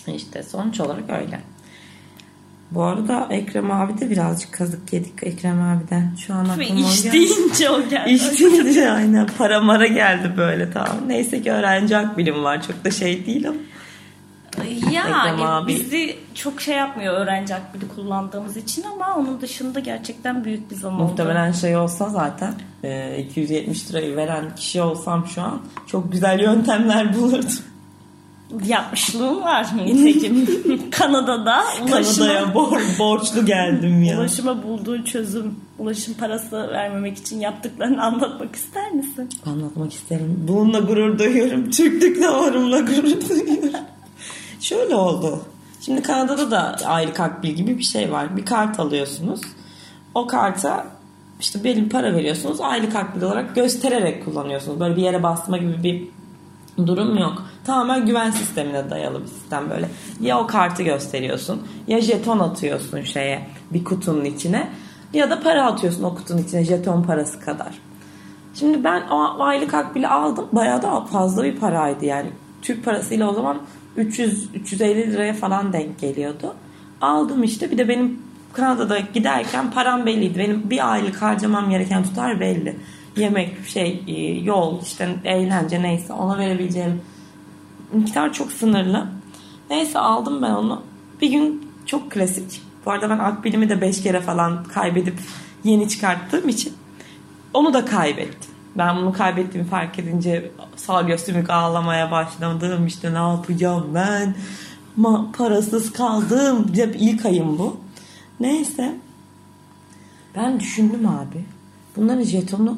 İşte 0.08 0.44
sonuç 0.44 0.80
olarak 0.80 1.10
öyle. 1.10 1.42
Bu 2.72 2.84
arada 2.84 3.28
Ekrem 3.30 3.72
abi 3.72 4.02
de 4.02 4.10
birazcık 4.10 4.54
kazık 4.54 4.94
yedik 4.94 5.14
Ekrem 5.24 5.62
abiden. 5.62 6.16
Şu 6.28 6.34
an 6.34 6.46
aklıma 6.46 6.64
iş 6.64 7.12
deyince 7.12 7.70
o 7.70 7.90
geldi. 7.90 8.10
İş 8.12 8.40
deyince 8.40 8.92
aynen 8.92 9.28
para 9.38 9.62
mara 9.62 9.88
geldi 9.88 10.34
böyle 10.38 10.72
tamam. 10.72 10.98
Neyse 11.08 11.42
ki 11.42 11.52
öğrenci 11.52 11.96
hak 11.96 12.18
bilim 12.18 12.44
var. 12.44 12.62
Çok 12.68 12.86
da 12.86 12.92
şey 12.92 13.26
değil 13.26 13.48
ama. 13.48 13.58
Ekrem 14.68 14.92
Yani 14.94 15.46
abi. 15.46 15.68
bizi 15.68 16.16
çok 16.36 16.62
şey 16.62 16.76
yapmıyor 16.76 17.14
öğrenci 17.14 17.56
akbili 17.56 17.88
kullandığımız 17.88 18.58
için 18.58 18.84
ama 18.94 19.16
onun 19.16 19.42
dışında 19.42 19.80
gerçekten 19.80 20.46
büyük 20.46 20.72
bir 20.72 20.76
zaman 20.76 21.00
oldu. 21.00 21.10
Muhtemelen 21.10 21.52
şey 21.52 21.78
olsa 21.78 22.10
zaten 22.10 22.54
e, 22.84 23.18
270 23.18 23.90
lirayı 23.90 24.16
veren 24.16 24.56
kişi 24.56 24.82
olsam 24.82 25.28
şu 25.28 25.42
an 25.42 25.62
çok 25.88 26.12
güzel 26.12 26.40
yöntemler 26.40 27.16
bulurdum. 27.16 27.50
Yapmışlığım 28.66 29.42
var 29.42 29.68
nitekim. 29.76 30.48
Kanada'da 30.92 31.64
ulaşıma, 31.88 32.26
Kanada'ya 32.28 32.54
bor, 32.54 32.82
borçlu 33.00 33.46
geldim 33.46 34.04
ya. 34.04 34.20
ulaşıma 34.20 34.64
bulduğu 34.64 35.04
çözüm, 35.04 35.56
ulaşım 35.80 36.14
parası 36.14 36.68
vermemek 36.70 37.18
için 37.18 37.40
yaptıklarını 37.40 38.04
anlatmak 38.04 38.56
ister 38.56 38.92
misin? 38.92 39.30
Anlatmak 39.46 39.94
isterim. 39.94 40.46
Bununla 40.48 40.80
gurur 40.80 41.20
duyuyorum. 41.20 41.70
Türklük 41.72 42.24
damarımla 42.24 42.80
gurur 42.80 43.30
duyuyorum. 43.30 43.70
Şöyle 44.60 44.96
oldu. 44.96 45.42
Şimdi 45.82 46.02
Kanada'da 46.02 46.52
da 46.52 46.76
aylık 46.86 47.20
akbil 47.20 47.50
gibi 47.50 47.78
bir 47.78 47.84
şey 47.84 48.12
var. 48.12 48.38
Bir 48.38 48.46
kart 48.46 48.80
alıyorsunuz. 48.80 49.42
O 50.16 50.28
karta 50.28 50.88
işte 51.40 51.64
belli 51.64 51.90
para 51.90 52.14
veriyorsunuz. 52.16 52.62
Aylık 52.62 52.96
akbil 52.96 53.22
olarak 53.22 53.56
göstererek 53.56 54.26
kullanıyorsunuz. 54.26 54.80
Böyle 54.80 54.96
bir 54.96 55.02
yere 55.02 55.24
basma 55.24 55.58
gibi 55.58 55.84
bir 55.84 56.08
durum 56.88 57.18
yok. 57.18 57.46
Tamamen 57.70 58.06
güven 58.06 58.32
sistemine 58.32 58.90
dayalı 58.90 59.22
bir 59.22 59.28
sistem 59.28 59.70
böyle. 59.70 59.90
Ya 60.22 60.40
o 60.40 60.48
kartı 60.48 60.84
gösteriyorsun 60.84 61.68
ya 61.88 62.02
jeton 62.02 62.40
atıyorsun 62.40 63.02
şeye 63.02 63.48
bir 63.74 63.84
kutunun 63.84 64.26
içine 64.26 64.70
ya 65.14 65.30
da 65.30 65.40
para 65.40 65.66
atıyorsun 65.66 66.04
o 66.04 66.16
kutunun 66.16 66.42
içine 66.42 66.64
jeton 66.64 67.04
parası 67.04 67.40
kadar. 67.40 67.80
Şimdi 68.56 68.84
ben 68.84 69.02
o 69.08 69.44
aylık 69.44 69.74
akbili 69.74 70.08
aldım. 70.08 70.48
Bayağı 70.52 70.82
da 70.82 71.02
fazla 71.02 71.44
bir 71.44 71.56
paraydı 71.56 72.06
yani. 72.06 72.30
Türk 72.62 72.86
parasıyla 72.86 73.30
o 73.30 73.34
zaman 73.34 73.58
300-350 73.98 75.12
liraya 75.12 75.34
falan 75.34 75.74
denk 75.74 76.00
geliyordu. 76.00 76.56
Aldım 77.02 77.44
işte 77.44 77.72
bir 77.72 77.78
de 77.78 77.88
benim 77.88 78.20
Kanada'da 78.54 79.00
giderken 79.00 79.72
param 79.72 80.06
belliydi. 80.06 80.40
Benim 80.40 80.70
bir 80.70 80.92
aylık 80.92 81.22
harcamam 81.22 81.70
gereken 81.70 82.04
tutar 82.04 82.40
belli. 82.40 82.76
Yemek, 83.18 83.66
şey, 83.68 84.04
e, 84.08 84.22
yol, 84.44 84.82
işte 84.82 85.10
eğlence 85.24 85.82
neyse 85.82 86.14
ona 86.14 86.38
verebileceğim 86.38 87.02
miktar 87.92 88.34
çok 88.34 88.52
sınırlı. 88.52 89.08
Neyse 89.70 90.00
aldım 90.00 90.42
ben 90.42 90.52
onu. 90.52 90.82
Bir 91.22 91.30
gün 91.30 91.72
çok 91.86 92.12
klasik. 92.12 92.62
Bu 92.86 92.92
arada 92.92 93.10
ben 93.10 93.20
akbilimi 93.20 93.70
de 93.70 93.82
5 93.82 94.04
kere 94.04 94.22
falan 94.22 94.64
kaybedip 94.64 95.20
yeni 95.64 95.90
çıkarttığım 95.90 96.50
için 96.50 96.74
onu 97.54 97.74
da 97.74 97.86
kaybettim. 97.86 98.52
Ben 98.78 98.98
bunu 98.98 99.14
kaybettiğimi 99.14 99.70
fark 99.70 100.00
edince 100.00 100.52
sağ 100.76 101.02
göğsümük 101.02 101.50
ağlamaya 101.50 102.12
başladım. 102.12 102.88
İşte 102.88 103.14
ne 103.14 103.18
yapacağım 103.18 103.92
ben? 103.94 104.36
Ma 104.96 105.32
parasız 105.38 105.94
kaldım. 105.94 106.72
Hep 106.76 106.96
ilk 107.00 107.26
ayım 107.26 107.58
bu. 107.58 107.78
Neyse. 108.40 108.96
Ben 110.36 110.60
düşündüm 110.60 111.08
abi. 111.08 111.46
Bunların 111.96 112.24
jetonu 112.24 112.78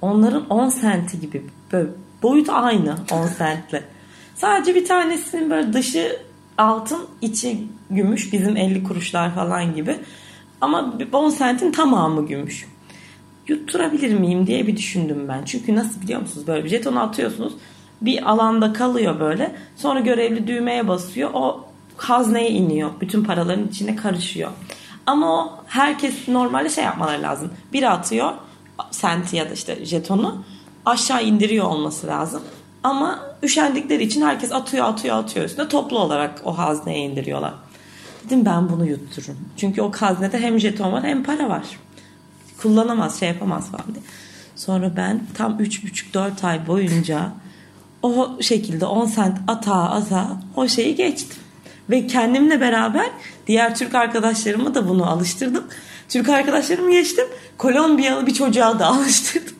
onların 0.00 0.48
10 0.48 0.68
senti 0.68 1.20
gibi. 1.20 1.46
Böyle 1.72 1.88
boyut 2.22 2.48
aynı 2.48 2.96
10 3.12 3.26
sentle. 3.26 3.84
Sadece 4.40 4.74
bir 4.74 4.84
tanesinin 4.84 5.50
böyle 5.50 5.72
dışı 5.72 6.18
altın 6.58 7.06
içi 7.20 7.64
gümüş. 7.90 8.32
Bizim 8.32 8.56
50 8.56 8.82
kuruşlar 8.82 9.34
falan 9.34 9.74
gibi. 9.74 9.98
Ama 10.60 10.94
10 11.12 11.30
sentin 11.30 11.72
tamamı 11.72 12.26
gümüş 12.26 12.66
yutturabilir 13.48 14.14
miyim 14.14 14.46
diye 14.46 14.66
bir 14.66 14.76
düşündüm 14.76 15.28
ben. 15.28 15.44
Çünkü 15.44 15.74
nasıl 15.74 16.00
biliyor 16.00 16.20
musunuz? 16.20 16.46
Böyle 16.46 16.64
bir 16.64 16.68
jetonu 16.68 17.00
atıyorsunuz. 17.00 17.52
Bir 18.00 18.30
alanda 18.30 18.72
kalıyor 18.72 19.20
böyle. 19.20 19.56
Sonra 19.76 20.00
görevli 20.00 20.46
düğmeye 20.46 20.88
basıyor. 20.88 21.30
O 21.32 21.64
hazneye 21.96 22.50
iniyor. 22.50 22.90
Bütün 23.00 23.24
paraların 23.24 23.68
içine 23.68 23.96
karışıyor. 23.96 24.50
Ama 25.06 25.34
o 25.34 25.64
herkes 25.66 26.28
normalde 26.28 26.68
şey 26.68 26.84
yapmaları 26.84 27.22
lazım. 27.22 27.50
Biri 27.72 27.88
atıyor 27.88 28.32
senti 28.90 29.36
ya 29.36 29.50
da 29.50 29.54
işte 29.54 29.84
jetonu 29.84 30.44
aşağı 30.86 31.24
indiriyor 31.24 31.66
olması 31.66 32.06
lazım. 32.06 32.42
Ama 32.82 33.20
üşendikleri 33.42 34.02
için 34.02 34.22
herkes 34.22 34.52
atıyor 34.52 34.86
atıyor 34.86 35.16
atıyor 35.16 35.46
üstüne 35.46 35.68
toplu 35.68 35.98
olarak 35.98 36.42
o 36.44 36.58
hazneye 36.58 36.98
indiriyorlar. 36.98 37.54
Dedim 38.24 38.44
ben 38.44 38.68
bunu 38.68 38.86
yuttururum. 38.86 39.38
Çünkü 39.56 39.82
o 39.82 39.92
haznede 39.92 40.38
hem 40.38 40.60
jeton 40.60 40.92
var 40.92 41.04
hem 41.04 41.22
para 41.22 41.48
var 41.48 41.62
kullanamaz 42.62 43.20
şey 43.20 43.28
yapamaz 43.28 43.70
falan 43.70 43.94
diye. 43.94 44.04
Sonra 44.56 44.96
ben 44.96 45.20
tam 45.34 45.60
3,5-4 45.60 46.46
ay 46.46 46.66
boyunca 46.66 47.32
o 48.02 48.36
şekilde 48.40 48.86
10 48.86 49.06
sent 49.06 49.38
ata 49.48 49.74
ata 49.74 50.36
o 50.56 50.68
şeyi 50.68 50.94
geçtim. 50.94 51.38
Ve 51.90 52.06
kendimle 52.06 52.60
beraber 52.60 53.10
diğer 53.46 53.74
Türk 53.76 53.94
arkadaşlarıma 53.94 54.74
da 54.74 54.88
bunu 54.88 55.10
alıştırdım. 55.10 55.64
Türk 56.08 56.28
arkadaşlarımı 56.28 56.90
geçtim. 56.90 57.26
Kolombiyalı 57.58 58.26
bir 58.26 58.34
çocuğa 58.34 58.78
da 58.78 58.86
alıştırdım. 58.94 59.54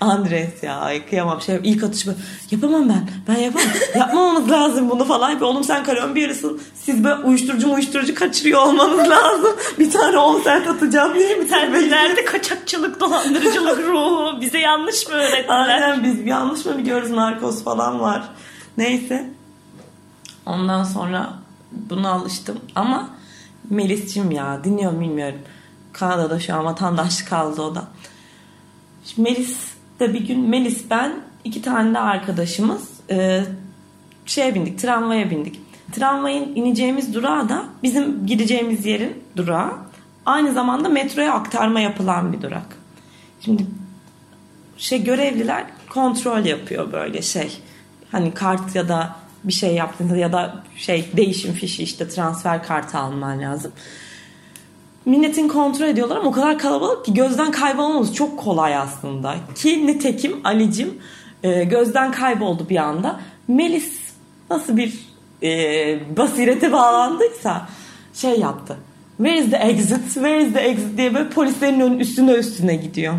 Andres 0.00 0.62
ya 0.62 0.76
ay 0.76 1.06
kıyamam 1.06 1.40
şey 1.40 1.60
ilk 1.62 1.84
atış 1.84 2.06
böyle 2.06 2.18
yapamam 2.50 2.88
ben 2.88 3.08
ben 3.28 3.40
yapamam 3.40 3.68
yapmamamız 3.98 4.50
lazım 4.50 4.90
bunu 4.90 5.04
falan 5.04 5.36
bir 5.36 5.40
oğlum 5.40 5.64
sen 5.64 5.84
Kolombiyalısın 5.84 6.60
siz 6.74 7.04
böyle 7.04 7.14
uyuşturucu 7.14 7.72
uyuşturucu 7.72 8.14
kaçırıyor 8.14 8.60
olmanız 8.60 9.10
lazım 9.10 9.56
bir 9.78 9.90
tane 9.90 10.18
10 10.18 10.40
sent 10.40 10.68
atacağım 10.68 11.14
diye 11.14 11.40
bir 11.40 11.48
tane 11.48 11.74
Nerede 11.90 12.24
kaçakçılık, 12.24 13.00
dolandırıcılık 13.00 13.78
ruhu? 13.88 14.40
Bize 14.40 14.58
yanlış 14.58 15.08
mı 15.08 15.14
öğrettiler? 15.14 15.68
Aynen 15.68 16.04
biz 16.04 16.26
yanlış 16.26 16.64
mı 16.64 16.78
biliyoruz 16.78 17.10
narkoz 17.10 17.64
falan 17.64 18.00
var. 18.00 18.22
Neyse. 18.76 19.30
Ondan 20.46 20.84
sonra 20.84 21.32
buna 21.72 22.10
alıştım. 22.10 22.58
Ama 22.74 23.08
Melis'cim 23.70 24.30
ya 24.30 24.64
dinliyorum 24.64 25.00
bilmiyorum. 25.00 25.38
Kanada'da 25.92 26.40
şu 26.40 26.54
an 26.54 26.64
vatandaşlık 26.64 27.32
aldı 27.32 27.62
o 27.62 27.74
da. 27.74 27.84
Şimdi 29.04 29.30
Melis 29.30 29.56
de 30.00 30.14
bir 30.14 30.26
gün 30.26 30.40
Melis 30.40 30.90
ben 30.90 31.14
iki 31.44 31.62
tane 31.62 31.94
de 31.94 31.98
arkadaşımız 31.98 32.88
e, 33.10 33.44
şeye 34.26 34.54
bindik 34.54 34.78
tramvaya 34.78 35.30
bindik. 35.30 35.60
Tramvayın 35.92 36.54
ineceğimiz 36.54 37.14
durağı 37.14 37.48
da 37.48 37.64
bizim 37.82 38.26
gideceğimiz 38.26 38.86
yerin 38.86 39.22
durağı. 39.36 39.72
Aynı 40.26 40.52
zamanda 40.52 40.88
metroya 40.88 41.34
aktarma 41.34 41.80
yapılan 41.80 42.32
bir 42.32 42.42
durak. 42.42 42.76
Şimdi 43.40 43.66
şey 44.78 45.04
görevliler 45.04 45.64
kontrol 45.90 46.44
yapıyor 46.44 46.92
böyle 46.92 47.22
şey. 47.22 47.58
Hani 48.12 48.34
kart 48.34 48.74
ya 48.74 48.88
da 48.88 49.16
bir 49.44 49.52
şey 49.52 49.74
yaptığında 49.74 50.16
ya 50.16 50.32
da 50.32 50.62
şey 50.76 51.08
değişim 51.16 51.52
fişi 51.52 51.82
işte 51.82 52.08
transfer 52.08 52.62
kartı 52.62 52.98
alman 52.98 53.40
lazım. 53.40 53.72
Milletin 55.04 55.48
kontrol 55.48 55.86
ediyorlar 55.86 56.16
ama 56.16 56.28
o 56.28 56.32
kadar 56.32 56.58
kalabalık 56.58 57.04
ki 57.04 57.14
gözden 57.14 57.50
kaybolmamız 57.50 58.14
çok 58.14 58.38
kolay 58.38 58.76
aslında. 58.76 59.34
Ki 59.54 59.86
nitekim 59.86 60.40
Ali'cim 60.44 60.98
e, 61.42 61.64
gözden 61.64 62.12
kayboldu 62.12 62.66
bir 62.68 62.76
anda. 62.76 63.20
Melis 63.48 63.92
nasıl 64.50 64.76
bir 64.76 64.94
e, 65.42 66.16
basirete 66.16 66.72
bağlandıysa 66.72 67.68
şey 68.14 68.38
yaptı. 68.40 68.76
Where 69.16 69.38
is 69.38 69.50
the 69.50 69.56
exit? 69.56 70.04
Where 70.14 70.42
is 70.46 70.52
the 70.52 70.60
exit 70.60 70.98
diye 70.98 71.14
böyle 71.14 71.28
polislerin 71.28 71.80
önün 71.80 71.98
üstüne 71.98 72.32
üstüne 72.32 72.76
gidiyor. 72.76 73.14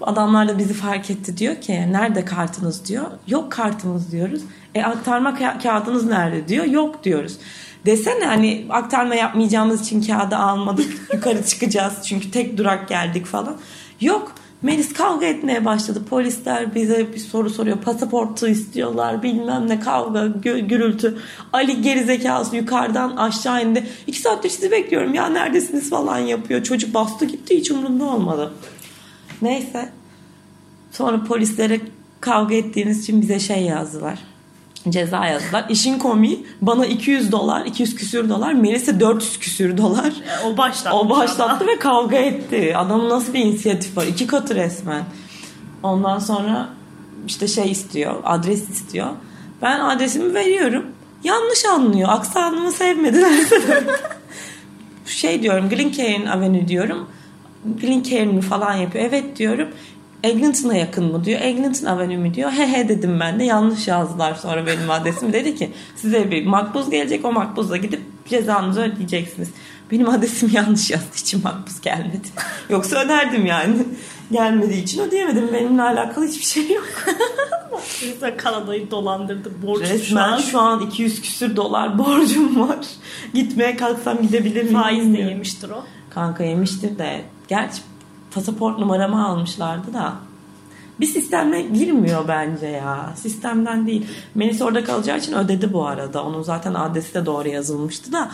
Adamlar 0.00 0.48
da 0.48 0.58
bizi 0.58 0.74
fark 0.74 1.10
etti 1.10 1.36
diyor 1.36 1.60
ki 1.60 1.72
nerede 1.92 2.24
kartınız 2.24 2.88
diyor. 2.88 3.04
Yok 3.26 3.52
kartımız 3.52 4.12
diyoruz. 4.12 4.42
E 4.74 4.82
aktarma 4.82 5.30
ka- 5.30 5.62
kağıdınız 5.62 6.06
nerede 6.06 6.48
diyor. 6.48 6.64
Yok 6.64 7.04
diyoruz. 7.04 7.38
Desene 7.86 8.24
hani 8.24 8.66
aktarma 8.70 9.14
yapmayacağımız 9.14 9.82
için 9.82 10.02
kağıdı 10.02 10.36
almadık. 10.36 10.92
Yukarı 11.14 11.44
çıkacağız 11.46 11.94
çünkü 12.06 12.30
tek 12.30 12.56
durak 12.56 12.88
geldik 12.88 13.26
falan. 13.26 13.56
Yok. 14.00 14.32
Melis 14.62 14.92
kavga 14.92 15.26
etmeye 15.26 15.64
başladı. 15.64 16.02
Polisler 16.10 16.74
bize 16.74 17.12
bir 17.12 17.18
soru 17.18 17.50
soruyor. 17.50 17.78
Pasaportu 17.78 18.48
istiyorlar. 18.48 19.22
Bilmem 19.22 19.68
ne 19.68 19.80
kavga, 19.80 20.18
gü- 20.18 20.66
gürültü. 20.66 21.18
Ali 21.52 21.82
gerizekası 21.82 22.56
yukarıdan 22.56 23.16
aşağı 23.16 23.64
indi. 23.64 23.86
İki 24.06 24.20
saattir 24.20 24.50
sizi 24.50 24.70
bekliyorum. 24.70 25.14
Ya 25.14 25.26
neredesiniz 25.26 25.90
falan 25.90 26.18
yapıyor. 26.18 26.62
Çocuk 26.62 26.94
bastı 26.94 27.24
gitti. 27.24 27.56
Hiç 27.56 27.70
umurunda 27.70 28.04
olmadı. 28.04 28.52
Neyse. 29.42 29.88
Sonra 30.90 31.24
polislere 31.24 31.80
kavga 32.20 32.54
ettiğiniz 32.54 33.02
için 33.02 33.22
bize 33.22 33.40
şey 33.40 33.62
yazdılar. 33.62 34.18
Ceza 34.88 35.26
yazdılar. 35.26 35.64
İşin 35.68 35.98
komiği 35.98 36.46
bana 36.60 36.86
200 36.86 37.32
dolar, 37.32 37.66
200 37.66 37.94
küsür 37.94 38.28
dolar, 38.28 38.52
Melis'e 38.52 39.00
400 39.00 39.38
küsür 39.38 39.76
dolar. 39.76 40.12
O 40.46 40.56
başlattı. 40.56 40.96
O 40.96 41.10
başlattı 41.10 41.66
ve 41.66 41.78
kavga 41.78 42.16
etti. 42.16 42.76
Adamın 42.76 43.10
nasıl 43.10 43.34
bir 43.34 43.38
inisiyatif 43.38 43.96
var? 43.96 44.06
İki 44.06 44.26
katı 44.26 44.54
resmen. 44.54 45.04
Ondan 45.82 46.18
sonra 46.18 46.68
işte 47.26 47.48
şey 47.48 47.70
istiyor, 47.70 48.14
adres 48.24 48.70
istiyor. 48.70 49.08
Ben 49.62 49.80
adresimi 49.80 50.34
veriyorum. 50.34 50.86
Yanlış 51.24 51.64
anlıyor. 51.64 52.08
Aksanımı 52.12 52.72
sevmediler. 52.72 53.32
şey 55.06 55.42
diyorum, 55.42 55.68
Glencairn 55.68 56.26
Avenue 56.26 56.68
diyorum. 56.68 57.08
Glencairn 57.80 58.28
mi 58.28 58.40
falan 58.40 58.74
yapıyor. 58.74 59.04
Evet 59.04 59.38
diyorum. 59.38 59.68
Eglinton'a 60.22 60.74
yakın 60.74 61.04
mı 61.12 61.24
diyor. 61.24 61.40
Eglinton 61.40 61.86
Avenue 61.86 62.16
mi 62.16 62.34
diyor. 62.34 62.50
He 62.52 62.72
he 62.72 62.88
dedim 62.88 63.20
ben 63.20 63.38
de. 63.40 63.44
Yanlış 63.44 63.88
yazdılar 63.88 64.34
sonra 64.34 64.66
benim 64.66 64.90
adresimi. 64.90 65.32
Dedi 65.32 65.54
ki 65.56 65.70
size 65.96 66.30
bir 66.30 66.46
makbuz 66.46 66.90
gelecek. 66.90 67.24
O 67.24 67.32
makbuzla 67.32 67.76
gidip 67.76 68.00
cezanızı 68.28 68.80
ödeyeceksiniz. 68.80 69.48
Benim 69.90 70.08
adresim 70.08 70.50
yanlış 70.52 70.90
yazdığı 70.90 71.16
için 71.16 71.42
makbuz 71.44 71.80
gelmedi. 71.80 72.28
Yoksa 72.70 73.04
öderdim 73.04 73.46
yani. 73.46 73.74
Gelmediği 74.32 74.82
için 74.82 75.00
ödeyemedim. 75.00 75.52
Benimle 75.52 75.82
alakalı 75.82 76.26
hiçbir 76.26 76.44
şey 76.44 76.70
yok. 76.76 76.88
Resmen 78.02 78.36
Kanada'yı 78.36 78.90
dolandırdı. 78.90 79.52
Borçlu 79.66 79.86
şu 79.86 79.92
Resmen 79.94 80.22
an. 80.22 80.38
şu 80.38 80.60
an 80.60 80.80
200 80.86 81.22
küsür 81.22 81.56
dolar 81.56 81.98
borcum 81.98 82.60
var. 82.68 82.78
Gitmeye 83.34 83.76
kalksam 83.76 84.22
gidebilir 84.22 84.62
miyim? 84.62 84.74
Faiz 84.82 85.14
de 85.14 85.18
yemiştir 85.18 85.70
o. 85.70 85.84
Kanka 86.10 86.44
yemiştir 86.44 86.98
de. 86.98 87.20
Gerçi 87.48 87.82
pasaport 88.34 88.78
numaramı 88.78 89.26
almışlardı 89.26 89.94
da. 89.94 90.12
Bir 91.00 91.06
sisteme 91.06 91.62
girmiyor 91.62 92.28
bence 92.28 92.66
ya. 92.66 93.12
Sistemden 93.16 93.86
değil. 93.86 94.06
Melis 94.34 94.62
orada 94.62 94.84
kalacağı 94.84 95.18
için 95.18 95.32
ödedi 95.32 95.72
bu 95.72 95.86
arada. 95.86 96.24
Onun 96.24 96.42
zaten 96.42 96.74
adresi 96.74 97.14
de 97.14 97.26
doğru 97.26 97.48
yazılmıştı 97.48 98.12
da. 98.12 98.30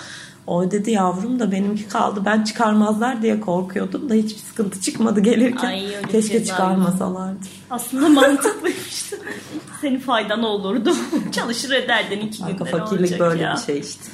O 0.46 0.62
ödedi 0.62 0.90
yavrum 0.90 1.40
da 1.40 1.52
benimki 1.52 1.88
kaldı. 1.88 2.22
Ben 2.24 2.44
çıkarmazlar 2.44 3.22
diye 3.22 3.40
korkuyordum 3.40 4.10
da 4.10 4.14
hiçbir 4.14 4.40
sıkıntı 4.40 4.80
çıkmadı 4.80 5.20
gelirken. 5.20 5.68
Ay, 5.68 6.02
Keşke 6.12 6.44
çıkarmasalardı. 6.44 7.46
Aslında 7.70 8.08
mantıklıymış. 8.08 9.12
Senin 9.80 9.98
faydan 9.98 10.42
olurdu. 10.42 10.94
Çalışır 11.32 11.70
ederdin 11.70 12.20
iki 12.20 12.44
günde 12.44 12.64
fakirlik 12.64 13.20
böyle 13.20 13.42
ya. 13.42 13.54
bir 13.56 13.60
şey 13.60 13.78
işte. 13.78 14.04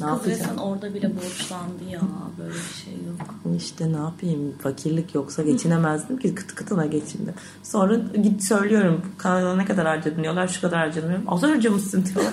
Ne 0.00 0.18
Kız 0.18 0.28
yapacağım? 0.28 0.58
orada 0.58 0.94
bile 0.94 1.16
borçlandı 1.16 1.84
ya. 1.90 2.00
Böyle 2.38 2.50
bir 2.54 2.84
şey 2.84 2.92
yok. 2.92 3.34
İşte 3.56 3.92
ne 3.92 3.96
yapayım 3.96 4.54
fakirlik 4.62 5.14
yoksa 5.14 5.42
geçinemezdim 5.42 6.18
ki 6.18 6.34
kıt 6.34 6.54
kıtına 6.54 6.86
geçindim. 6.86 7.34
Sonra 7.62 7.94
git 8.22 8.44
söylüyorum 8.44 9.02
Kanada 9.18 9.56
ne 9.56 9.64
kadar 9.64 9.86
harcadın 9.86 10.22
diyorlar 10.22 10.48
şu 10.48 10.60
kadar 10.60 10.78
harcadım 10.78 11.08
diyorum. 11.08 11.24
Az 11.28 11.42
harcamışsın 11.42 12.04
diyorlar. 12.04 12.32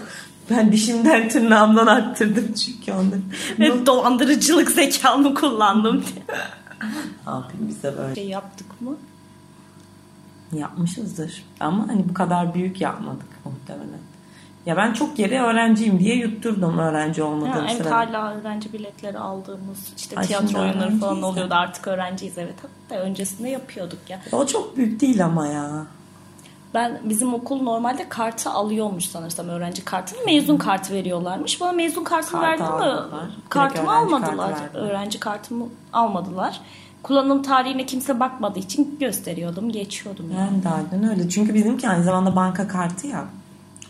Ben 0.50 0.72
dişimden 0.72 1.30
tırnağımdan 1.30 1.88
arttırdım 1.88 2.54
çünkü 2.54 2.92
onları. 2.92 3.22
Ne 3.60 3.66
Hep 3.66 3.86
dolandırıcılık 3.86 4.72
zekamı 4.72 5.34
kullandım 5.36 6.02
diye. 6.02 6.26
yapayım 7.26 7.68
bize 7.68 7.98
böyle 7.98 8.16
Şey 8.16 8.28
yaptık 8.28 8.82
mı? 8.82 8.96
yapmışızdır. 10.54 11.44
Ama 11.60 11.88
hani 11.88 12.10
bu 12.10 12.14
kadar 12.14 12.54
büyük 12.54 12.82
yapmadık 12.82 13.28
muhtemelen. 13.46 14.00
Ya 14.68 14.78
ben 14.78 14.94
çok 14.94 15.18
geri 15.18 15.42
öğrenciyim 15.42 16.00
diye 16.00 16.16
yutturdum 16.16 16.78
öğrenci 16.78 17.24
olmadığım 17.24 17.66
evet 17.68 17.78
sırada. 17.78 17.96
hala 17.96 18.34
öğrenci 18.34 18.74
biletleri 18.74 19.20
aldığımız 19.20 19.94
işte 19.98 20.16
Ay, 20.16 20.28
tiyatro 20.28 20.60
oyunları 20.60 20.98
falan 20.98 21.22
oluyordu. 21.22 21.54
Artık 21.54 21.88
öğrenciyiz 21.88 22.38
evet. 22.38 22.56
Hatta 22.62 23.02
öncesinde 23.02 23.50
yapıyorduk 23.50 24.00
ya. 24.10 24.20
O 24.32 24.46
çok 24.46 24.78
büyük 24.78 25.02
değil 25.02 25.26
ama 25.26 25.48
ya. 25.48 25.86
Ben 26.74 27.00
bizim 27.04 27.34
okul 27.34 27.62
normalde 27.62 28.10
kartı 28.10 28.50
alıyormuş 28.50 29.06
sanırsam 29.06 29.50
öğrenci 29.50 29.86
kartını 29.86 30.20
mezun 30.26 30.58
kartı 30.58 30.94
veriyorlarmış. 30.94 31.62
Bana 31.62 31.72
mezun 31.72 32.04
kartını 32.04 32.42
Kart 32.42 32.62
verdi 32.62 32.72
mi? 32.72 33.22
Kartımı 33.50 33.96
almadılar. 33.96 34.56
kartı 34.56 34.78
öğrenci 34.78 35.20
kartımı 35.20 35.66
almadılar. 35.94 36.62
Kullanım 37.04 37.42
tarihine 37.42 37.86
kimse 37.86 38.20
bakmadığı 38.20 38.60
için 38.60 38.98
gösteriyordum, 39.00 39.72
geçiyordum. 39.72 40.26
Yani. 40.32 40.46
Yani 40.46 40.64
de 40.64 40.70
aynen 40.70 41.10
öyle. 41.10 41.30
Çünkü 41.30 41.54
bizimki 41.54 41.90
aynı 41.90 42.04
zamanda 42.04 42.36
banka 42.36 42.68
kartı 42.68 43.08
ya. 43.08 43.26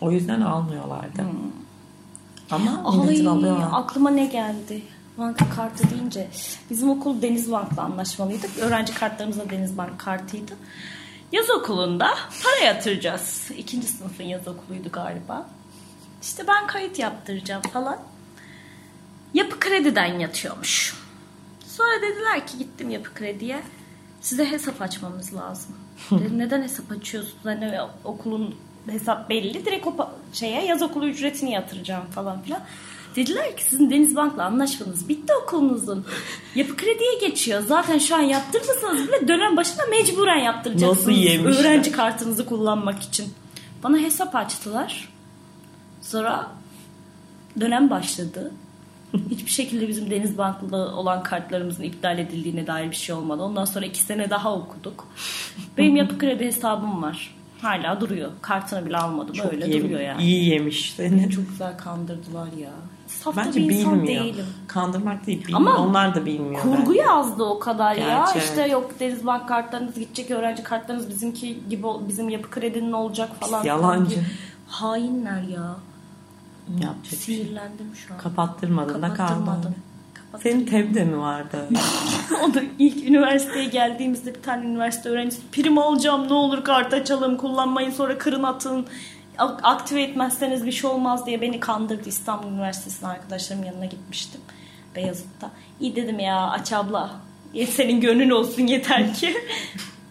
O 0.01 0.11
yüzden 0.11 0.41
almıyorlardı. 0.41 1.25
Ama 2.51 3.03
milletin 3.03 3.25
alıyorlar. 3.25 3.69
aklıma 3.71 4.09
ne 4.09 4.25
geldi? 4.25 4.81
Banka 5.17 5.49
kartı 5.49 5.89
deyince 5.89 6.27
bizim 6.69 6.89
okul 6.89 7.21
Denizbank'la 7.21 7.81
anlaşmalıydık. 7.83 8.57
Öğrenci 8.59 8.93
kartlarımız 8.93 9.39
da 9.39 9.49
Denizbank 9.49 9.99
kartıydı. 9.99 10.53
Yaz 11.31 11.49
okulunda 11.49 12.09
para 12.43 12.65
yatıracağız. 12.65 13.51
İkinci 13.57 13.87
sınıfın 13.87 14.23
yaz 14.23 14.47
okuluydu 14.47 14.89
galiba. 14.91 15.49
İşte 16.21 16.43
ben 16.47 16.67
kayıt 16.67 16.99
yaptıracağım 16.99 17.61
falan. 17.61 17.97
Yapı 19.33 19.59
krediden 19.59 20.19
yatıyormuş. 20.19 20.95
Sonra 21.67 22.01
dediler 22.01 22.47
ki 22.47 22.57
gittim 22.57 22.89
yapı 22.89 23.13
krediye. 23.13 23.61
Size 24.21 24.51
hesap 24.51 24.81
açmamız 24.81 25.33
lazım. 25.35 25.75
Dedim 26.11 26.39
neden 26.39 26.61
hesap 26.61 26.91
açıyorsunuz? 26.91 27.37
Hani 27.43 27.79
okulun 28.03 28.55
hesap 28.91 29.29
belli. 29.29 29.65
Direkt 29.65 29.87
o 29.87 30.09
şeye 30.33 30.65
yaz 30.65 30.81
okulu 30.81 31.07
ücretini 31.07 31.51
yatıracağım 31.51 32.05
falan 32.05 32.41
filan. 32.41 32.61
Dediler 33.15 33.57
ki 33.57 33.63
sizin 33.63 33.91
Denizbank'la 33.91 34.45
anlaşmanız 34.45 35.09
bitti 35.09 35.33
okulunuzun. 35.43 36.05
Yapı 36.55 36.77
krediye 36.77 37.29
geçiyor. 37.29 37.63
Zaten 37.67 37.97
şu 37.97 38.15
an 38.15 38.21
yaptırmasanız 38.21 39.07
bile 39.07 39.27
dönem 39.27 39.57
başında 39.57 39.83
mecburen 39.89 40.39
yaptıracaksınız. 40.39 40.97
Nasıl 40.97 41.11
yemişler? 41.11 41.61
Öğrenci 41.61 41.91
kartınızı 41.91 42.45
kullanmak 42.45 43.01
için. 43.01 43.33
Bana 43.83 43.97
hesap 43.97 44.35
açtılar. 44.35 45.09
Sonra 46.01 46.51
dönem 47.59 47.89
başladı. 47.89 48.51
Hiçbir 49.29 49.51
şekilde 49.51 49.87
bizim 49.87 50.11
Denizbank'la 50.11 50.95
olan 50.95 51.23
kartlarımızın 51.23 51.83
iptal 51.83 52.19
edildiğine 52.19 52.67
dair 52.67 52.91
bir 52.91 52.95
şey 52.95 53.15
olmadı. 53.15 53.43
Ondan 53.43 53.65
sonra 53.65 53.85
iki 53.85 53.99
sene 53.99 54.29
daha 54.29 54.53
okuduk. 54.55 55.07
Benim 55.77 55.95
yapı 55.95 56.17
kredi 56.17 56.45
hesabım 56.45 57.01
var. 57.01 57.36
Hala 57.61 58.01
duruyor. 58.01 58.31
Kartını 58.41 58.85
bile 58.85 58.97
almadım. 58.97 59.33
Çok 59.33 59.53
Öyle 59.53 59.65
iyi, 59.65 59.83
duruyor 59.83 59.99
yani. 59.99 60.23
iyi 60.23 60.49
yemiş 60.49 60.93
seni. 60.97 61.29
Çok 61.35 61.49
güzel 61.49 61.77
kandırdılar 61.77 62.47
ya. 62.57 62.69
Saf 63.07 63.35
da 63.35 63.45
Bence 63.45 63.59
bir 63.59 63.75
insan 63.75 64.01
bilmiyor. 64.03 64.23
değilim. 64.23 64.45
Kandırmak 64.67 65.27
değil. 65.27 65.39
Bilmiyor. 65.39 65.59
Ama 65.59 65.77
onlar 65.77 66.15
da 66.15 66.25
bilmiyor. 66.25 66.61
Kurgu 66.61 66.89
bence. 66.89 66.99
yazdı 66.99 67.43
o 67.43 67.59
kadar 67.59 67.95
ya. 67.95 68.07
Gerçi 68.07 68.39
İşte 68.39 68.61
evet. 68.61 68.71
yok 68.71 68.91
Denizbank 68.99 69.47
kartlarınız 69.47 69.95
gidecek, 69.95 70.31
öğrenci 70.31 70.63
kartlarınız 70.63 71.09
bizimki 71.09 71.57
gibi 71.69 71.87
bizim 72.07 72.29
yapı 72.29 72.49
kredinin 72.49 72.91
olacak 72.91 73.29
falan. 73.39 73.63
Yalancı. 73.63 74.09
filan 74.09 74.25
diye. 74.25 74.35
Hainler 74.67 75.41
ya. 75.41 75.75
Yapacak 76.81 77.05
şey. 77.09 77.19
Sinirlendim 77.19 77.95
şu 77.95 78.13
an. 78.13 78.19
Kapattırmadın 78.19 79.01
da 79.01 79.13
kaldı. 79.13 79.73
Senin 80.43 80.65
tebde 80.65 81.03
mi 81.03 81.17
vardı? 81.17 81.57
o 82.43 82.53
da 82.53 82.61
ilk 82.79 83.09
üniversiteye 83.09 83.65
geldiğimizde 83.65 84.35
bir 84.35 84.41
tane 84.41 84.65
üniversite 84.65 85.09
öğrencisi 85.09 85.41
prim 85.51 85.77
alacağım 85.77 86.27
ne 86.29 86.33
olur 86.33 86.63
kart 86.63 86.93
açalım 86.93 87.37
kullanmayın 87.37 87.91
sonra 87.91 88.17
kırın 88.17 88.43
atın 88.43 88.85
Ak- 89.37 89.59
aktive 89.63 90.03
etmezseniz 90.03 90.65
bir 90.65 90.71
şey 90.71 90.89
olmaz 90.89 91.25
diye 91.25 91.41
beni 91.41 91.59
kandırdı 91.59 92.09
İstanbul 92.09 92.49
Üniversitesi'ne 92.51 93.09
arkadaşlarım 93.09 93.63
yanına 93.63 93.85
gitmiştim 93.85 94.41
Beyazıt'ta. 94.95 95.51
İyi 95.79 95.95
dedim 95.95 96.19
ya 96.19 96.49
aç 96.49 96.73
abla 96.73 97.11
senin 97.69 98.01
gönlün 98.01 98.29
olsun 98.29 98.67
yeter 98.67 99.13
ki. 99.13 99.37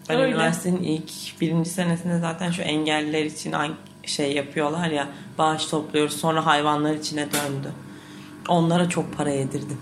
Ben 0.09 0.21
Öyle. 0.21 0.31
üniversitenin 0.31 0.83
ilk 0.83 1.41
birinci 1.41 1.71
senesinde 1.71 2.19
zaten 2.19 2.51
şu 2.51 2.63
engelliler 2.63 3.25
için 3.25 3.55
şey 4.05 4.33
yapıyorlar 4.33 4.89
ya 4.91 5.09
bağış 5.39 5.67
topluyoruz 5.67 6.17
sonra 6.17 6.47
hayvanlar 6.47 6.95
içine 6.95 7.27
döndü. 7.33 7.73
Onlara 8.49 8.89
çok 8.89 9.17
para 9.17 9.31
yedirdim. 9.31 9.79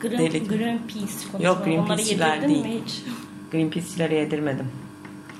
Green, 0.00 0.18
Deli. 0.18 0.48
Greenpeace 0.48 1.28
konusunda 1.32 1.42
Yok, 1.46 1.66
mi 1.66 1.72
değil. 2.48 2.82
hiç? 2.84 3.02
Greenpeace'çilere 3.52 4.14
yedirmedim. 4.14 4.66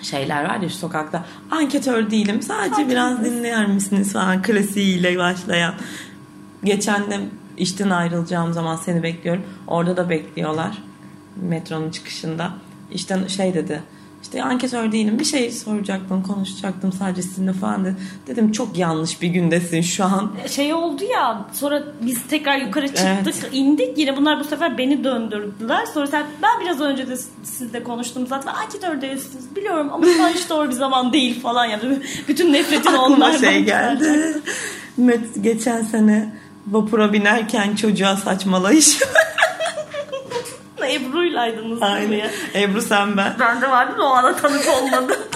Şeyler 0.02 0.44
var 0.44 0.60
ya 0.60 0.68
şu 0.68 0.74
sokakta 0.74 1.24
anketör 1.50 2.10
değilim 2.10 2.42
sadece 2.42 2.88
biraz 2.88 3.24
dinler 3.24 3.66
misiniz 3.66 4.12
falan 4.12 4.42
klasiğiyle 4.42 5.18
başlayan. 5.18 5.74
Geçen 6.64 7.10
de 7.10 7.20
işten 7.56 7.90
ayrılacağım 7.90 8.52
zaman 8.52 8.76
seni 8.76 9.02
bekliyorum. 9.02 9.42
Orada 9.66 9.96
da 9.96 10.10
bekliyorlar. 10.10 10.82
Metronun 11.36 11.90
çıkışında. 11.90 12.52
İşten 12.92 13.26
şey 13.26 13.54
dedi. 13.54 13.82
İşte 14.28 14.42
anketör 14.42 14.92
değilim 14.92 15.18
bir 15.18 15.24
şey 15.24 15.50
soracaktım 15.50 16.22
konuşacaktım 16.22 16.92
sadece 16.92 17.22
sizinle 17.22 17.52
falan 17.52 17.84
dedi. 17.84 17.96
Dedim 18.26 18.52
çok 18.52 18.78
yanlış 18.78 19.22
bir 19.22 19.28
gündesin 19.28 19.80
şu 19.80 20.04
an. 20.04 20.32
Şey 20.50 20.74
oldu 20.74 21.04
ya 21.04 21.46
sonra 21.52 21.82
biz 22.00 22.22
tekrar 22.26 22.56
yukarı 22.56 22.88
çıktık 22.88 23.34
Evet. 23.42 23.50
indik 23.52 23.98
yine 23.98 24.16
bunlar 24.16 24.40
bu 24.40 24.44
sefer 24.44 24.78
beni 24.78 25.04
döndürdüler. 25.04 25.86
Sonra 25.86 26.06
sen 26.06 26.26
ben 26.42 26.64
biraz 26.64 26.80
önce 26.80 27.08
de 27.08 27.16
sizle 27.44 27.82
konuştum 27.82 28.26
zaten 28.26 28.54
anketör 28.54 29.00
değilsiniz 29.00 29.56
biliyorum 29.56 29.90
ama 29.92 30.06
şu 30.06 30.24
an 30.24 30.28
hiç 30.28 30.50
doğru 30.50 30.68
bir 30.68 30.72
zaman 30.74 31.12
değil 31.12 31.40
falan 31.42 31.64
yani 31.66 31.98
bütün 32.28 32.52
nefretin 32.52 32.92
onlardan. 32.92 33.36
şey 33.38 33.64
geldi. 33.64 34.42
Geçen 35.40 35.82
sene 35.82 36.34
vapura 36.66 37.12
binerken 37.12 37.76
çocuğa 37.76 38.16
saçmalayış. 38.16 38.98
Ebru'ylaydınız 40.94 41.82
Aynen. 41.82 42.30
Ebru 42.54 42.82
sen 42.82 43.16
ben. 43.16 43.36
Ben 43.40 43.60
de 43.60 43.70
vardım 43.70 44.00
o 44.00 44.04
ana 44.04 44.36
tanık 44.36 44.68
olmadı. 44.68 45.12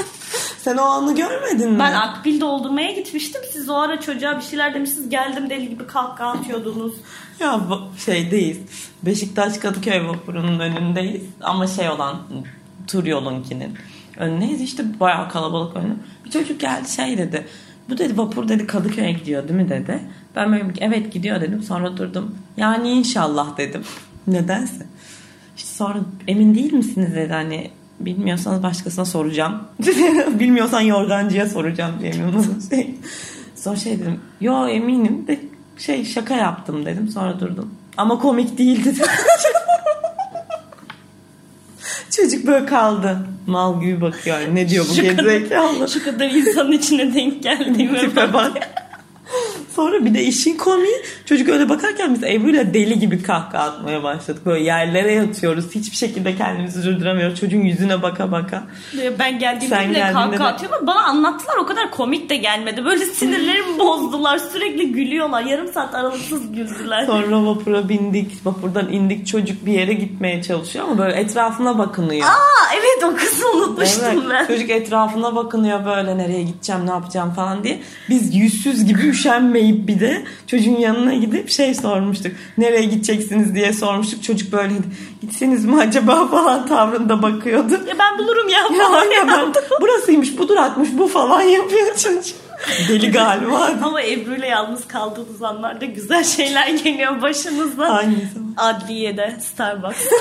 Sen 0.59 0.77
o 0.77 0.83
anı 0.83 1.15
görmedin 1.15 1.73
mi? 1.73 1.79
ben 1.79 1.93
akbil 1.93 2.41
doldurmaya 2.41 2.93
gitmiştim. 2.93 3.41
Siz 3.53 3.69
o 3.69 3.75
ara 3.75 4.01
çocuğa 4.01 4.37
bir 4.37 4.43
şeyler 4.43 4.75
demişsiniz. 4.75 5.09
Geldim 5.09 5.51
deli 5.51 5.69
gibi 5.69 5.87
kahkaha 5.87 6.31
atıyordunuz. 6.31 6.95
Ya 7.41 7.61
şeydeyiz. 8.05 8.59
Beşiktaş 9.03 9.59
Kadıköy 9.59 10.09
vapurunun 10.09 10.59
önündeyiz. 10.59 11.23
Ama 11.41 11.67
şey 11.67 11.88
olan 11.88 12.17
tur 12.87 13.05
yolunkinin 13.05 13.79
önündeyiz. 14.17 14.61
İşte 14.61 15.01
bayağı 15.01 15.29
kalabalık 15.29 15.77
önü. 15.77 15.97
Bir 16.25 16.31
çocuk 16.31 16.61
geldi 16.61 16.88
şey 16.88 17.19
dedi. 17.19 17.47
Bu 17.91 17.99
dedi 17.99 18.19
vapur 18.19 18.49
dedi 18.49 18.67
Kadıköy'e 18.67 19.12
gidiyor 19.12 19.49
değil 19.49 19.61
mi 19.61 19.69
dedi. 19.69 20.01
Ben 20.37 20.53
böyle 20.53 20.65
evet 20.81 21.12
gidiyor 21.12 21.41
dedim. 21.41 21.62
Sonra 21.62 21.97
durdum. 21.97 22.38
Yani 22.57 22.91
inşallah 22.91 23.57
dedim. 23.57 23.85
Nedense. 24.27 24.87
İşte 25.57 25.69
sonra 25.75 25.99
emin 26.29 26.55
değil 26.55 26.73
misiniz 26.73 27.15
dedi 27.15 27.33
hani 27.33 27.71
bilmiyorsanız 28.01 28.62
başkasına 28.62 29.05
soracağım. 29.05 29.62
Bilmiyorsan 30.41 30.81
yorgancıya 30.81 31.47
soracağım 31.49 31.95
diye 32.01 32.12
şey. 32.71 32.95
Sonra 33.57 33.77
şey 33.77 34.01
dedim. 34.01 34.21
Yo 34.41 34.67
eminim 34.69 35.25
de 35.27 35.41
şey 35.79 36.05
şaka 36.05 36.35
yaptım 36.37 36.87
dedim. 36.87 37.09
Sonra 37.09 37.41
durdum. 37.41 37.75
Ama 37.97 38.19
komik 38.19 38.59
değildi. 38.59 38.95
Çocuk 42.11 42.47
böyle 42.47 42.67
kaldı. 42.67 43.19
Mal 43.47 43.81
gibi 43.81 44.01
bakıyor. 44.01 44.38
Ne 44.53 44.69
diyor 44.69 44.87
bu 44.91 44.95
Şu 44.95 45.03
kadar- 45.03 45.25
gerizekalı? 45.25 45.88
Şu 45.88 46.05
kadar 46.05 46.31
insanın 46.31 46.73
içine 46.73 47.15
denk 47.15 47.43
geldiğime 47.43 48.01
Tipe 48.01 48.33
bak. 48.33 48.53
Sonra 49.77 50.05
bir 50.05 50.15
de 50.15 50.25
işin 50.25 50.57
komiği 50.57 50.95
çocuk 51.27 51.49
öyle 51.49 51.69
bakarken 51.69 52.15
biz 52.15 52.23
Ebru'yla 52.25 52.75
deli 52.75 52.99
gibi 52.99 53.23
kahkaha 53.23 53.63
atmaya 53.65 54.03
başladık. 54.03 54.47
Böyle 54.47 54.65
yerlere 54.65 55.13
yatıyoruz. 55.13 55.75
Hiçbir 55.75 55.97
şekilde 55.97 56.37
kendimizi 56.37 56.85
durduramıyoruz. 56.85 57.41
Çocuğun 57.41 57.61
yüzüne 57.61 58.03
baka 58.03 58.33
baka. 58.33 58.63
Ben 59.19 59.39
geldiğimde 59.39 59.77
Sen 59.77 59.91
bile 59.91 59.99
geldiğinde 59.99 60.13
kahkaha 60.37 60.39
de- 60.39 60.55
atıyorlar. 60.55 60.87
Bana 60.87 61.01
anlattılar 61.03 61.57
o 61.57 61.67
kadar 61.67 61.91
komik 61.91 62.31
de 62.31 62.37
gelmedi. 62.37 62.85
Böyle 62.85 63.05
sinirlerimi 63.05 63.73
bozdular. 63.79 64.39
Sürekli 64.39 64.93
gülüyorlar. 64.93 65.43
Yarım 65.43 65.73
saat 65.73 65.95
aralıksız 65.95 66.53
güldüler. 66.53 67.07
Sonra 67.07 67.47
vapura 67.47 67.89
bindik. 67.89 68.47
Vapurdan 68.47 68.93
indik. 68.93 69.27
Çocuk 69.27 69.67
bir 69.67 69.73
yere 69.73 69.93
gitmeye 69.93 70.43
çalışıyor 70.43 70.85
ama 70.85 70.99
böyle 70.99 71.17
etrafına 71.17 71.79
bakınıyor. 71.79 72.27
Aa 72.27 72.75
evet 72.75 73.05
o 73.13 73.17
kısmı 73.17 73.49
unutmuştum 73.51 74.05
Evet. 74.13 74.23
ben. 74.31 74.47
Çocuk 74.47 74.71
etrafına 74.71 75.37
bakınıyor 75.37 75.85
böyle 75.87 76.19
nereye 76.19 76.43
gideceğim 76.43 76.87
ne 76.87 76.91
yapacağım 76.91 77.33
falan 77.35 77.65
diye. 77.65 77.83
Biz 78.09 78.35
yüzsüz 78.35 78.85
gibi 78.85 79.03
üşenmeyip 79.62 79.88
bir 79.88 80.01
de 80.01 80.22
çocuğun 80.46 80.77
yanına 80.77 81.14
gidip 81.14 81.51
şey 81.51 81.75
sormuştuk. 81.75 82.33
Nereye 82.59 82.85
gideceksiniz 82.85 83.55
diye 83.55 83.72
sormuştuk. 83.72 84.22
Çocuk 84.22 84.53
böyle 84.53 84.75
gitseniz 85.20 85.64
mi 85.64 85.81
acaba 85.81 86.27
falan 86.27 86.66
tavrında 86.66 87.22
bakıyordu. 87.22 87.72
Ya 87.72 87.94
ben 87.98 88.18
bulurum 88.18 88.48
ya. 88.48 88.59
Ya 88.59 88.87
falan 88.87 89.05
ya 89.05 89.29
ben 89.29 89.38
yaptım. 89.38 89.62
burasıymış 89.81 90.38
bu 90.38 90.48
durakmış 90.48 90.88
bu 90.92 91.09
falan 91.09 91.42
yapıyor 91.42 91.96
çocuk. 91.96 92.37
Deli 92.88 93.11
galiba. 93.12 93.70
Ama 93.83 94.03
Ebru 94.03 94.35
ile 94.35 94.46
yalnız 94.46 94.88
kaldığınız 94.88 95.42
anlarda 95.42 95.85
güzel 95.85 96.25
şeyler 96.25 96.68
geliyor 96.68 97.22
başınıza. 97.22 97.88
Hangisi? 97.88 98.38
Adliyede 98.57 99.37
Starbucks. 99.40 100.07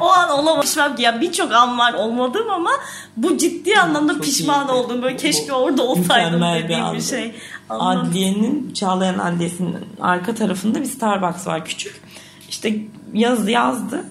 o 0.00 0.08
an 0.08 0.30
olamamışım. 0.30 0.82
Ya 0.98 1.20
birçok 1.20 1.52
an 1.52 1.78
var 1.78 1.92
olmadım 1.94 2.50
ama 2.50 2.70
bu 3.16 3.38
ciddi 3.38 3.78
anlamda 3.78 4.12
çok 4.12 4.22
pişman 4.22 4.64
iyiydi. 4.66 4.72
oldum. 4.72 5.02
Böyle 5.02 5.14
Bu 5.14 5.18
keşke 5.18 5.52
orada 5.52 5.82
olsaydım 5.82 6.40
bir 6.40 6.64
dediğim 6.64 6.68
bir 6.82 6.86
andı. 6.86 7.02
şey. 7.02 7.34
Anladım. 7.68 8.08
Adliyenin 8.08 8.72
Çağlayan 8.74 9.18
Adliyesi'nin 9.18 9.76
arka 10.00 10.34
tarafında 10.34 10.80
bir 10.80 10.84
Starbucks 10.86 11.46
var 11.46 11.64
küçük. 11.64 12.00
İşte 12.48 12.76
yaz 13.12 13.48
yazdı. 13.48 14.04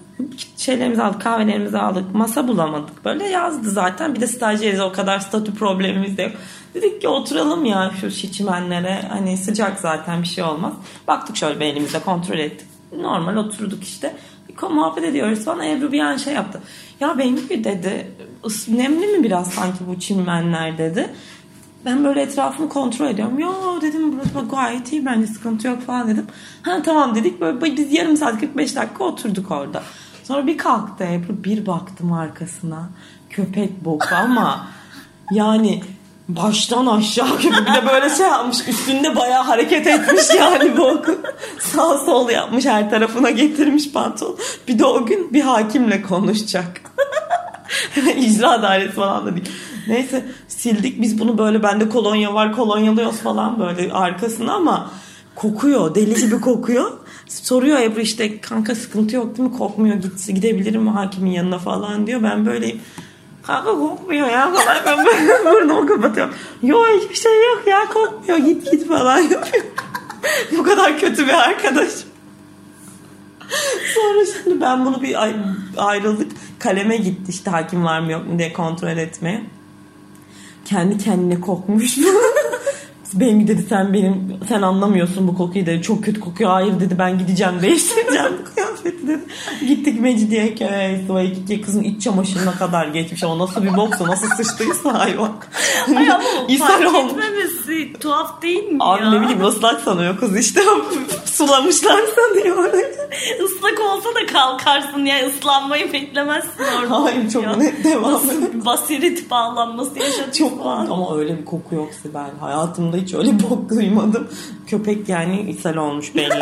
Şeylerimizi 0.57 1.03
aldık, 1.03 1.21
kahvelerimizi 1.21 1.77
aldık. 1.77 2.15
Masa 2.15 2.47
bulamadık. 2.47 3.05
Böyle 3.05 3.27
yazdı 3.27 3.69
zaten. 3.69 4.15
Bir 4.15 4.21
de 4.21 4.27
stajyeriz 4.27 4.79
o 4.79 4.91
kadar 4.91 5.19
statü 5.19 5.53
problemimiz 5.55 6.17
de 6.17 6.21
yok. 6.23 6.31
Dedik 6.73 7.01
ki 7.01 7.07
oturalım 7.07 7.65
ya 7.65 7.91
şu 8.01 8.11
şişmenlere. 8.11 9.01
Hani 9.09 9.37
sıcak 9.37 9.79
zaten 9.79 10.21
bir 10.21 10.27
şey 10.27 10.43
olmaz. 10.43 10.73
Baktık 11.07 11.37
şöyle 11.37 11.59
bir 11.59 11.65
elimize 11.65 11.99
kontrol 11.99 12.37
ettik. 12.39 12.67
Normal 12.97 13.35
oturduk 13.35 13.83
işte. 13.83 14.15
Muhabbet 14.61 15.03
ediyoruz 15.03 15.45
falan. 15.45 15.65
Ebru 15.65 15.91
bir 15.91 15.99
an 15.99 16.17
şey 16.17 16.33
yaptı. 16.33 16.61
Ya 16.99 17.17
Bengi 17.17 17.63
dedi 17.63 18.07
nemli 18.67 19.07
mi 19.07 19.23
biraz 19.23 19.47
sanki 19.47 19.87
bu 19.87 19.99
çimenler 19.99 20.77
dedi. 20.77 21.09
Ben 21.85 22.03
böyle 22.03 22.21
etrafımı 22.21 22.69
kontrol 22.69 23.07
ediyorum. 23.07 23.39
Yo 23.39 23.81
dedim 23.81 24.13
burası 24.13 24.49
gayet 24.49 24.91
iyi 24.91 25.05
bence 25.05 25.27
sıkıntı 25.27 25.67
yok 25.67 25.81
falan 25.81 26.07
dedim. 26.07 26.25
Ha 26.61 26.81
tamam 26.85 27.15
dedik 27.15 27.41
böyle 27.41 27.77
biz 27.77 27.93
yarım 27.93 28.17
saat 28.17 28.39
45 28.39 28.75
dakika 28.75 29.03
oturduk 29.03 29.51
orada. 29.51 29.83
Sonra 30.23 30.47
bir 30.47 30.57
kalktı 30.57 31.03
Ebru 31.03 31.43
bir 31.43 31.65
baktım 31.65 32.13
arkasına. 32.13 32.89
Köpek 33.29 33.85
boku 33.85 34.15
ama 34.15 34.67
yani 35.31 35.81
baştan 36.27 36.85
aşağı 36.85 37.37
köpek 37.37 37.67
bir 37.67 37.73
de 37.73 37.87
böyle 37.87 38.15
şey 38.15 38.25
yapmış 38.25 38.67
üstünde 38.67 39.15
bayağı 39.15 39.43
hareket 39.43 39.87
etmiş 39.87 40.23
yani 40.39 40.77
boku. 40.77 41.21
Sağ 41.59 41.97
sol 41.97 42.29
yapmış 42.29 42.65
her 42.65 42.89
tarafına 42.89 43.29
getirmiş 43.29 43.91
pantolon. 43.91 44.37
Bir 44.67 44.79
de 44.79 44.85
o 44.85 45.05
gün 45.05 45.33
bir 45.33 45.41
hakimle 45.41 46.01
konuşacak. 46.01 46.81
İcra 48.17 48.61
dairesi 48.61 48.95
falan 48.95 49.25
da 49.25 49.35
değil. 49.35 49.49
Neyse 49.87 50.25
sildik 50.47 51.01
biz 51.01 51.19
bunu 51.19 51.37
böyle 51.37 51.63
bende 51.63 51.89
kolonya 51.89 52.33
var 52.33 52.55
kolonyalıyoruz 52.55 53.17
falan 53.17 53.59
böyle 53.59 53.93
arkasına 53.93 54.53
ama 54.53 54.91
kokuyor 55.35 55.95
deli 55.95 56.15
gibi 56.15 56.41
kokuyor. 56.41 56.91
Soruyor 57.27 57.79
Ebru 57.79 57.99
işte 57.99 58.41
kanka 58.41 58.75
sıkıntı 58.75 59.15
yok 59.15 59.37
değil 59.37 59.49
mi 59.49 59.57
kokmuyor 59.57 59.95
git, 59.95 60.27
gidebilirim 60.27 60.81
mi 60.81 60.89
hakimin 60.89 61.31
yanına 61.31 61.59
falan 61.59 62.07
diyor. 62.07 62.23
Ben 62.23 62.45
böyleyim 62.45 62.81
kanka 63.43 63.71
kokmuyor 63.71 64.27
ya 64.27 64.51
falan 64.53 65.05
ben 65.05 65.05
burnumu 65.53 65.87
kapatıyorum. 65.87 66.33
Yok 66.63 66.87
hiçbir 67.01 67.15
şey 67.15 67.31
yok 67.45 67.63
ya 67.67 67.89
kokmuyor 67.93 68.37
git 68.37 68.71
git 68.71 68.87
falan 68.87 69.17
yapıyor. 69.19 69.65
Bu 70.57 70.63
kadar 70.63 70.99
kötü 70.99 71.27
bir 71.27 71.33
arkadaş. 71.33 71.89
Sonra 73.95 74.25
şimdi 74.43 74.61
ben 74.61 74.85
bunu 74.85 75.01
bir 75.01 75.23
ay- 75.23 75.35
ayrıldık. 75.77 76.31
Kaleme 76.59 76.97
gitti 76.97 77.23
işte 77.29 77.51
hakim 77.51 77.85
var 77.85 77.99
mı 77.99 78.11
yok 78.11 78.27
mu 78.27 78.39
diye 78.39 78.53
kontrol 78.53 78.97
etmeye. 78.97 79.43
Kendi 80.65 80.97
kendine 80.97 81.41
kokmuş. 81.41 81.97
Bengi 83.13 83.47
dedi 83.47 83.65
sen 83.69 83.93
benim 83.93 84.39
sen 84.49 84.61
anlamıyorsun 84.61 85.27
bu 85.27 85.35
kokuyu 85.35 85.65
dedi. 85.65 85.81
Çok 85.81 86.03
kötü 86.03 86.19
kokuyor. 86.19 86.49
Hayır 86.49 86.79
dedi 86.79 86.95
ben 86.99 87.17
gideceğim 87.19 87.53
değiştireceğim 87.61 88.33
dedi. 88.83 89.19
Gittik 89.67 89.99
Mecidiyeköy'e. 90.01 91.01
O 91.09 91.19
iki 91.19 91.61
kızın 91.61 91.83
iç 91.83 92.01
çamaşırına 92.03 92.51
kadar 92.51 92.87
geçmiş 92.87 93.23
ama 93.23 93.39
nasıl 93.39 93.63
bir 93.63 93.77
boksa 93.77 94.07
nasıl 94.07 94.27
sıçtıysa 94.27 94.99
hayvan. 94.99 95.31
Ay 95.97 96.11
ama 96.11 96.23
fark 96.59 96.95
olmuş. 96.95 97.11
etmemesi 97.11 97.93
tuhaf 97.99 98.41
değil 98.41 98.63
mi 98.63 98.77
Abi 98.79 99.03
ya? 99.03 99.11
ne 99.11 99.21
bileyim 99.21 99.43
ıslak 99.45 99.81
sanıyor 99.81 100.17
kız 100.17 100.37
işte. 100.39 100.61
Sulamışlar 101.25 101.99
sanıyor. 102.15 102.73
Islak 103.45 103.79
olsa 103.79 104.09
da 104.15 104.25
kalkarsın 104.33 105.05
ya 105.05 105.27
ıslanmayı 105.27 105.93
beklemezsin 105.93 106.63
orada. 106.81 107.03
Hayır 107.03 107.29
çok 107.29 107.43
Ya. 107.43 107.55
net 107.55 107.83
devam. 107.83 108.21
Bir 108.53 108.65
basiret 108.65 109.31
bağlanması 109.31 109.99
yaşadık 109.99 110.33
Çok 110.33 110.63
falan. 110.63 110.85
ama 110.85 111.17
öyle 111.17 111.37
bir 111.37 111.45
koku 111.45 111.75
yok 111.75 111.89
Sibel. 112.01 112.29
Hayatımda 112.39 112.97
hiç 112.97 113.13
öyle 113.13 113.31
bok 113.49 113.69
duymadım. 113.69 114.27
Köpek 114.67 115.09
yani 115.09 115.41
ishal 115.59 115.75
olmuş 115.75 116.15
belli. 116.15 116.39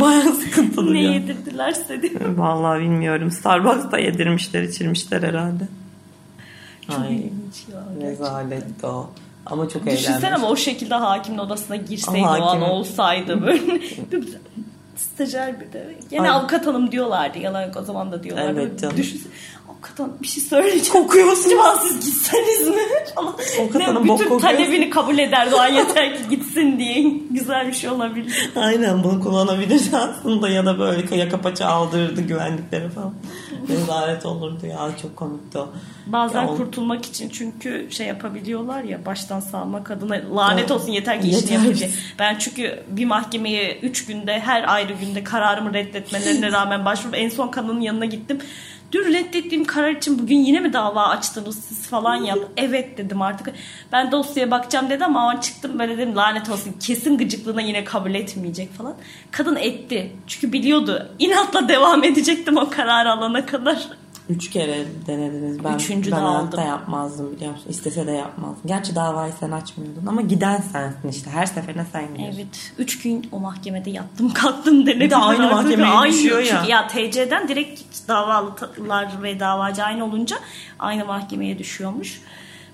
Bayağı 0.00 0.32
sıkıntılı 0.32 0.94
ne 0.94 1.02
ya. 1.02 1.12
yedirdilerse 1.12 2.02
de. 2.02 2.10
Vallahi 2.36 2.80
bilmiyorum. 2.80 3.30
Starbucks'ta 3.30 3.98
yedirmişler, 3.98 4.62
içirmişler 4.62 5.22
herhalde. 5.22 5.64
Çok 6.86 6.98
Ay, 6.98 7.16
ilginç 7.16 7.64
ya. 7.72 8.08
rezalet 8.08 8.84
o. 8.84 9.10
Ama 9.46 9.68
çok 9.68 9.86
Düşünsene 9.86 10.16
eğlenmiş. 10.16 10.38
ama 10.38 10.48
o 10.48 10.56
şekilde 10.56 10.94
hakimin 10.94 11.38
odasına 11.38 11.76
girseydi 11.76 12.18
Ama 12.26 12.38
o 12.38 12.42
an 12.42 12.46
hakim- 12.46 12.62
olsaydı 12.62 13.42
böyle. 13.46 13.80
stajyer 14.96 15.60
bir 15.60 15.72
de. 15.72 15.94
Gene 16.10 16.22
Ay. 16.22 16.28
avukat 16.30 16.66
hanım 16.66 16.92
diyorlardı. 16.92 17.38
Yalan 17.38 17.70
o 17.80 17.82
zaman 17.82 18.12
da 18.12 18.22
diyorlardı. 18.22 18.60
Evet 18.60 18.80
canım. 18.80 18.96
Düşünsene 18.96 19.32
avukat 19.80 19.98
hanım 19.98 20.16
bir 20.22 20.26
şey 20.28 20.42
söyleyeceğim. 20.42 20.92
Kokuyorsun. 20.92 21.46
Acaba 21.50 21.76
siz 21.82 22.00
gitseniz 22.06 22.68
mi? 22.68 22.82
Falan. 23.14 23.34
Avukat 23.60 23.74
Ne, 23.74 23.84
hanım 23.84 24.08
bok 24.08 24.20
bütün 24.20 24.38
talebini 24.38 24.90
kabul 24.90 25.18
ederdi 25.18 25.54
o 25.54 25.58
an 25.58 25.68
yeter 25.68 26.16
ki 26.16 26.28
gitsin 26.30 26.78
diye. 26.78 27.12
Güzel 27.30 27.68
bir 27.68 27.72
şey 27.72 27.90
olabilir. 27.90 28.50
Aynen 28.56 29.04
bunu 29.04 29.20
kullanabilir 29.20 29.82
aslında 29.92 30.48
ya 30.48 30.66
da 30.66 30.78
böyle 30.78 31.16
yaka 31.16 31.40
paça 31.40 31.66
aldırırdı 31.66 32.20
güvenliklere 32.20 32.88
falan. 32.88 33.14
Rezalet 33.68 34.26
olurdu 34.26 34.66
ya 34.66 34.90
çok 35.02 35.16
komikti 35.16 35.58
o. 35.58 35.68
Bazen 36.06 36.42
Ya 36.42 36.46
kurtulmak 36.46 37.06
için 37.06 37.28
çünkü 37.28 37.86
şey 37.90 38.06
yapabiliyorlar 38.06 38.82
ya 38.84 39.06
baştan 39.06 39.40
savma 39.40 39.84
kadına 39.84 40.20
lanet 40.36 40.70
olsun 40.70 40.92
yeter 40.92 41.22
ki 41.22 41.28
işini 41.28 41.52
yapabilecek. 41.52 41.90
Ben 42.18 42.38
çünkü 42.38 42.82
bir 42.88 43.04
mahkemeye 43.04 43.78
3 43.82 44.06
günde 44.06 44.40
her 44.40 44.74
ayrı 44.74 44.92
günde 44.92 45.24
kararımı 45.24 45.74
reddetmelerine 45.74 46.52
rağmen 46.52 46.84
başvurup 46.84 47.18
en 47.18 47.28
son 47.28 47.48
kadının 47.48 47.80
yanına 47.80 48.04
gittim. 48.04 48.38
Dün 48.92 49.12
reddettiğim 49.12 49.64
karar 49.64 49.90
için 49.90 50.18
bugün 50.18 50.36
yine 50.36 50.60
mi 50.60 50.72
dava 50.72 51.08
açtınız 51.08 51.64
siz 51.64 51.86
falan 51.86 52.16
yap. 52.16 52.38
Evet 52.56 52.98
dedim 52.98 53.22
artık. 53.22 53.54
Ben 53.92 54.12
dosyaya 54.12 54.50
bakacağım 54.50 54.90
dedim 54.90 55.04
ama 55.04 55.30
an 55.30 55.36
çıktım 55.36 55.78
böyle 55.78 55.98
dedim 55.98 56.16
lanet 56.16 56.50
olsun 56.50 56.74
kesin 56.80 57.18
gıcıklığına 57.18 57.60
yine 57.60 57.84
kabul 57.84 58.14
etmeyecek 58.14 58.72
falan. 58.72 58.94
Kadın 59.30 59.56
etti. 59.56 60.12
Çünkü 60.26 60.52
biliyordu. 60.52 61.08
İnatla 61.18 61.68
devam 61.68 62.04
edecektim 62.04 62.56
o 62.56 62.70
kararı 62.70 63.12
alana 63.12 63.46
kadar. 63.46 63.88
Üç 64.30 64.50
kere 64.50 64.84
denediniz. 65.06 65.64
Ben, 65.64 65.74
Üçüncü 65.74 66.12
ben 66.12 66.18
de 66.18 66.22
hayatta 66.24 66.46
aldım. 66.58 66.66
yapmazdım 66.68 67.32
biliyor 67.36 67.50
musun? 67.52 67.66
İstese 67.68 68.06
de 68.06 68.10
yapmazdım. 68.12 68.60
Gerçi 68.66 68.94
davayı 68.94 69.32
sen 69.40 69.50
açmıyordun 69.50 70.06
ama 70.06 70.20
giden 70.20 70.60
sensin 70.72 71.08
işte. 71.08 71.30
Her 71.30 71.46
seferine 71.46 71.86
sen 71.92 72.08
gidiyorsun. 72.14 72.38
Evet. 72.38 72.72
Üç 72.78 73.02
gün 73.02 73.28
o 73.32 73.40
mahkemede 73.40 73.90
yattım 73.90 74.32
kalktım 74.34 74.86
denebilir. 74.86 75.04
Bir 75.04 75.10
de 75.10 75.16
aynı 75.16 75.46
artık. 75.46 75.52
mahkemeye 75.62 75.92
Aynı. 75.92 76.12
düşüyor 76.12 76.38
ya. 76.42 76.64
Ya 76.68 76.86
TC'den 76.88 77.48
direkt 77.48 77.80
davalılar 78.08 79.22
ve 79.22 79.40
davacı 79.40 79.82
aynı 79.84 80.04
olunca 80.04 80.36
aynı 80.78 81.04
mahkemeye 81.04 81.58
düşüyormuş. 81.58 82.20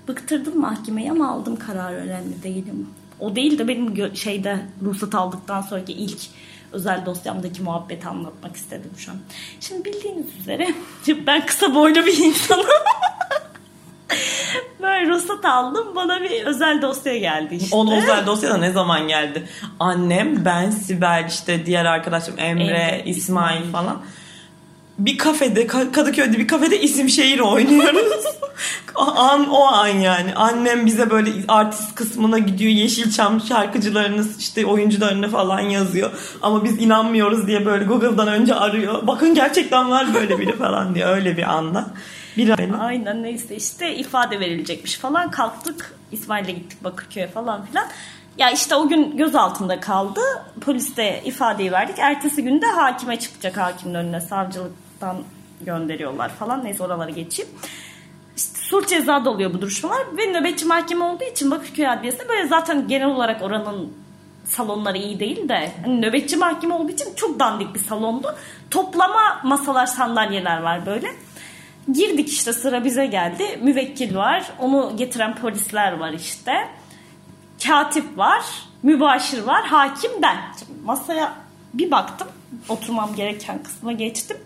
Bıktırdım 0.07 0.59
mahkemeyi 0.61 1.11
ama 1.11 1.31
aldım 1.31 1.55
karar 1.55 1.93
önemli 1.93 2.43
değilim. 2.43 2.87
O 3.19 3.35
değil 3.35 3.57
de 3.59 3.67
benim 3.67 4.15
şeyde 4.15 4.59
ruhsat 4.83 5.15
aldıktan 5.15 5.61
sonraki 5.61 5.93
ilk 5.93 6.19
özel 6.71 7.05
dosyamdaki 7.05 7.61
muhabbeti 7.61 8.07
anlatmak 8.07 8.55
istedim 8.55 8.91
şu 8.97 9.11
an. 9.11 9.17
Şimdi 9.59 9.85
bildiğiniz 9.85 10.25
üzere 10.39 10.67
ben 11.27 11.45
kısa 11.45 11.75
boylu 11.75 12.05
bir 12.05 12.17
insanım. 12.17 12.65
Böyle 14.81 15.09
ruhsat 15.09 15.45
aldım. 15.45 15.95
Bana 15.95 16.21
bir 16.21 16.45
özel 16.45 16.81
dosya 16.81 17.17
geldi 17.17 17.55
işte. 17.55 17.75
O 17.75 17.93
özel 17.93 18.25
dosya 18.25 18.49
da 18.49 18.57
ne 18.57 18.71
zaman 18.71 19.07
geldi? 19.07 19.47
Annem, 19.79 20.45
ben, 20.45 20.69
Sibel, 20.69 21.25
işte 21.29 21.65
diğer 21.65 21.85
arkadaşım 21.85 22.39
Emre, 22.39 22.63
Emre, 22.63 23.03
İsmail 23.05 23.71
falan. 23.71 24.01
Bir 24.99 25.17
kafede, 25.17 25.65
Ka- 25.65 25.91
Kadıköy'de 25.91 26.37
bir 26.37 26.47
kafede 26.47 26.81
isim 26.81 27.09
şehir 27.09 27.39
oynuyoruz. 27.39 28.23
an 28.95 29.49
o 29.49 29.63
an 29.63 29.87
yani. 29.87 30.35
Annem 30.35 30.85
bize 30.85 31.09
böyle 31.09 31.31
artist 31.47 31.95
kısmına 31.95 32.39
gidiyor. 32.39 32.71
Yeşilçam 32.71 33.41
şarkıcılarını 33.41 34.25
işte 34.39 34.65
oyuncularını 34.65 35.29
falan 35.29 35.59
yazıyor. 35.59 36.11
Ama 36.41 36.63
biz 36.63 36.81
inanmıyoruz 36.81 37.47
diye 37.47 37.65
böyle 37.65 37.85
Google'dan 37.85 38.27
önce 38.27 38.55
arıyor. 38.55 39.07
Bakın 39.07 39.35
gerçekten 39.35 39.91
var 39.91 40.13
böyle 40.13 40.39
biri 40.39 40.55
falan 40.57 40.95
diye 40.95 41.05
öyle 41.05 41.37
bir 41.37 41.53
anda. 41.53 41.87
Bir 42.37 42.57
benim. 42.57 42.79
Aynen 42.79 43.23
neyse 43.23 43.55
işte 43.55 43.95
ifade 43.95 44.39
verilecekmiş 44.39 44.97
falan 44.97 45.31
kalktık 45.31 45.93
İsmail'le 46.11 46.55
gittik 46.55 46.83
Bakırköy'e 46.83 47.27
falan 47.27 47.65
filan. 47.65 47.87
Ya 48.37 48.51
işte 48.51 48.75
o 48.75 48.87
gün 48.87 49.17
gözaltında 49.17 49.79
kaldı. 49.79 50.19
Poliste 50.61 51.21
ifadeyi 51.25 51.71
verdik. 51.71 51.99
Ertesi 51.99 52.43
günde 52.43 52.65
hakime 52.65 53.19
çıkacak 53.19 53.57
hakimin 53.57 53.93
önüne. 53.93 54.21
Savcılıktan 54.99 55.23
gönderiyorlar 55.61 56.29
falan. 56.29 56.63
Neyse 56.63 56.83
oralara 56.83 57.09
geçeyim. 57.09 57.51
İşte 58.37 58.59
sulh 58.59 58.87
cezada 58.87 59.29
oluyor 59.29 59.53
bu 59.53 59.61
duruşmalar. 59.61 60.17
Ve 60.17 60.25
nöbetçi 60.25 60.65
mahkeme 60.65 61.03
olduğu 61.03 61.23
için 61.23 61.51
Bakırköy 61.51 61.87
Adliyesi'nde 61.87 62.29
böyle 62.29 62.47
zaten 62.47 62.87
genel 62.87 63.07
olarak 63.07 63.41
oranın 63.41 63.93
salonları 64.45 64.97
iyi 64.97 65.19
değil 65.19 65.49
de 65.49 65.71
hani 65.85 66.01
nöbetçi 66.01 66.37
mahkeme 66.37 66.73
olduğu 66.73 66.91
için 66.91 67.15
çok 67.15 67.39
dandik 67.39 67.73
bir 67.75 67.79
salondu. 67.79 68.35
Toplama 68.71 69.41
masalar 69.43 69.85
sandalyeler 69.85 70.61
var 70.61 70.85
böyle. 70.85 71.07
Girdik 71.93 72.29
işte 72.29 72.53
sıra 72.53 72.83
bize 72.83 73.05
geldi. 73.05 73.59
Müvekkil 73.63 74.15
var. 74.15 74.51
Onu 74.59 74.93
getiren 74.97 75.35
polisler 75.35 75.97
var 75.97 76.13
işte. 76.13 76.53
Katip 77.67 78.17
var. 78.17 78.43
Mübaşir 78.83 79.43
var. 79.43 79.65
Hakim 79.65 80.11
ben. 80.21 80.37
Şimdi 80.59 80.71
masaya 80.85 81.33
bir 81.73 81.91
baktım. 81.91 82.27
Oturmam 82.69 83.15
gereken 83.15 83.63
kısma 83.63 83.91
geçtim. 83.91 84.37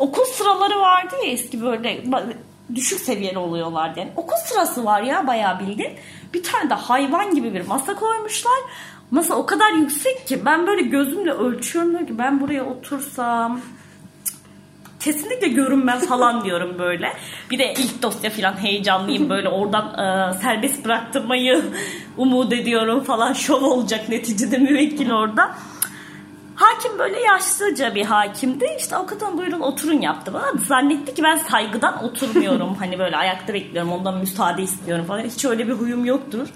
Okul 0.00 0.24
sıraları 0.24 0.80
vardı 0.80 1.14
ya 1.24 1.30
eski 1.30 1.62
böyle 1.62 2.02
düşük 2.74 3.00
seviyeli 3.00 3.38
oluyorlardı 3.38 4.00
yani. 4.00 4.12
Okul 4.16 4.36
sırası 4.36 4.84
var 4.84 5.02
ya 5.02 5.26
bayağı 5.26 5.60
bildiğin. 5.60 5.92
Bir 6.34 6.42
tane 6.42 6.70
de 6.70 6.74
hayvan 6.74 7.34
gibi 7.34 7.54
bir 7.54 7.66
masa 7.66 7.94
koymuşlar. 7.94 8.58
Masa 9.10 9.34
o 9.34 9.46
kadar 9.46 9.72
yüksek 9.72 10.26
ki 10.26 10.44
ben 10.44 10.66
böyle 10.66 10.82
gözümle 10.82 11.32
ölçüyorum 11.32 12.06
ki 12.06 12.18
ben 12.18 12.40
buraya 12.40 12.64
otursam 12.64 13.60
kesinlikle 15.00 15.48
görünmem 15.48 15.98
falan 15.98 16.44
diyorum 16.44 16.78
böyle. 16.78 17.12
Bir 17.50 17.58
de 17.58 17.74
ilk 17.74 18.02
dosya 18.02 18.30
falan 18.30 18.62
heyecanlıyım 18.62 19.30
böyle 19.30 19.48
oradan 19.48 19.86
e, 19.98 20.38
serbest 20.38 20.84
bıraktırmayı 20.84 21.64
umut 22.16 22.52
ediyorum 22.52 23.04
falan 23.04 23.32
şov 23.32 23.62
olacak 23.62 24.08
neticede 24.08 24.58
müvekkil 24.58 25.10
orada. 25.10 25.54
Hakim 26.60 26.98
böyle 26.98 27.20
yaşlıca 27.20 27.94
bir 27.94 28.04
hakimdi. 28.04 28.76
İşte 28.78 28.96
avukatın 28.96 29.38
buyurun 29.38 29.60
oturun 29.60 30.00
yaptı 30.00 30.34
bana. 30.34 30.52
Zannetti 30.68 31.14
ki 31.14 31.22
ben 31.22 31.36
saygıdan 31.36 32.04
oturmuyorum. 32.04 32.74
hani 32.78 32.98
böyle 32.98 33.16
ayakta 33.16 33.54
bekliyorum 33.54 33.92
ondan 33.92 34.18
müsaade 34.18 34.62
istiyorum 34.62 35.04
falan. 35.04 35.20
Hiç 35.20 35.44
öyle 35.44 35.68
bir 35.68 35.72
huyum 35.72 36.04
yoktur 36.04 36.48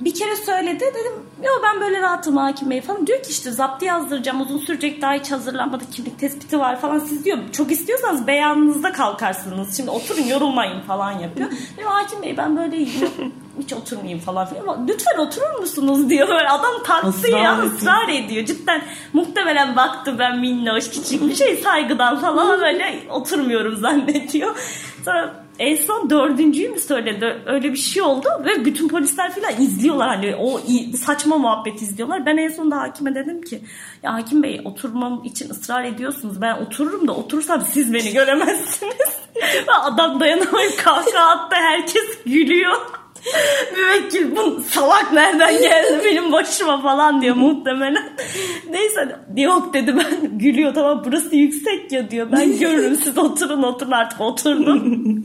bir 0.00 0.14
kere 0.14 0.36
söyledi 0.36 0.80
dedim 0.80 1.12
yo 1.42 1.50
ben 1.62 1.80
böyle 1.80 2.00
rahatım 2.00 2.36
hakim 2.36 2.70
bey 2.70 2.80
falan 2.80 3.06
diyor 3.06 3.22
ki 3.22 3.30
işte 3.30 3.50
zaptı 3.50 3.84
yazdıracağım 3.84 4.40
uzun 4.40 4.58
sürecek 4.58 5.02
daha 5.02 5.12
hiç 5.12 5.30
hazırlanmadı 5.30 5.84
kimlik 5.90 6.18
tespiti 6.18 6.58
var 6.58 6.80
falan 6.80 6.98
siz 6.98 7.24
diyor 7.24 7.38
çok 7.52 7.72
istiyorsanız 7.72 8.26
beyanınızda 8.26 8.92
kalkarsınız 8.92 9.76
şimdi 9.76 9.90
oturun 9.90 10.22
yorulmayın 10.22 10.80
falan 10.80 11.12
yapıyor 11.12 11.50
dedim 11.76 11.88
hakim 11.88 12.22
bey 12.22 12.36
ben 12.36 12.56
böyle 12.56 12.76
iyiyim 12.76 13.10
hiç 13.62 13.72
oturmayayım 13.72 14.20
falan 14.20 14.46
filan 14.46 14.62
ama 14.62 14.78
lütfen 14.88 15.18
oturur 15.18 15.60
musunuz 15.60 16.10
diyor 16.10 16.28
böyle 16.28 16.48
adam 16.48 16.82
taktı 16.84 17.30
ya 17.30 17.58
ısrar 17.62 18.08
ediyor 18.08 18.44
cidden 18.44 18.82
muhtemelen 19.12 19.76
baktı 19.76 20.16
ben 20.18 20.38
minnoş 20.38 20.90
küçük 20.90 21.28
bir 21.28 21.34
şey 21.34 21.56
saygıdan 21.56 22.20
falan 22.20 22.60
böyle 22.60 23.00
oturmuyorum 23.10 23.76
zannediyor 23.76 24.56
sonra 25.04 25.44
en 25.58 25.76
son 25.76 26.10
dördüncüyü 26.10 26.68
mü 26.68 26.78
söyledi? 26.78 27.42
Öyle 27.46 27.72
bir 27.72 27.78
şey 27.78 28.02
oldu 28.02 28.28
ve 28.44 28.64
bütün 28.64 28.88
polisler 28.88 29.34
falan 29.34 29.62
izliyorlar 29.62 30.08
hani 30.08 30.36
o 30.36 30.60
saçma 30.96 31.38
muhabbet 31.38 31.82
izliyorlar. 31.82 32.26
Ben 32.26 32.36
en 32.36 32.48
sonunda 32.48 32.76
hakime 32.76 33.14
dedim 33.14 33.42
ki 33.42 33.60
ya 34.02 34.14
hakim 34.14 34.42
bey 34.42 34.60
oturmam 34.64 35.24
için 35.24 35.50
ısrar 35.50 35.84
ediyorsunuz. 35.84 36.40
Ben 36.40 36.56
otururum 36.56 37.08
da 37.08 37.12
oturursam 37.12 37.60
siz 37.60 37.94
beni 37.94 38.12
göremezsiniz. 38.12 39.20
Adam 39.82 40.20
dayanamayıp 40.20 40.78
kahkaha 40.78 41.30
attı. 41.30 41.56
Herkes 41.56 42.24
gülüyor. 42.26 42.99
Müvekkil 43.76 44.36
bu 44.36 44.62
salak 44.70 45.12
nereden 45.12 45.62
geldi 45.62 46.00
benim 46.04 46.32
başıma 46.32 46.82
falan 46.82 47.22
diyor 47.22 47.36
muhtemelen. 47.36 48.12
Neyse 48.70 49.16
yok 49.36 49.74
dedi 49.74 49.96
ben 49.96 50.38
gülüyor 50.38 50.74
tamam 50.74 51.02
burası 51.06 51.36
yüksek 51.36 51.92
ya 51.92 52.10
diyor. 52.10 52.32
Ben 52.32 52.58
görürüm 52.58 52.96
siz 52.96 53.18
oturun 53.18 53.62
oturun 53.62 53.90
artık 53.90 54.20
oturdum. 54.20 55.22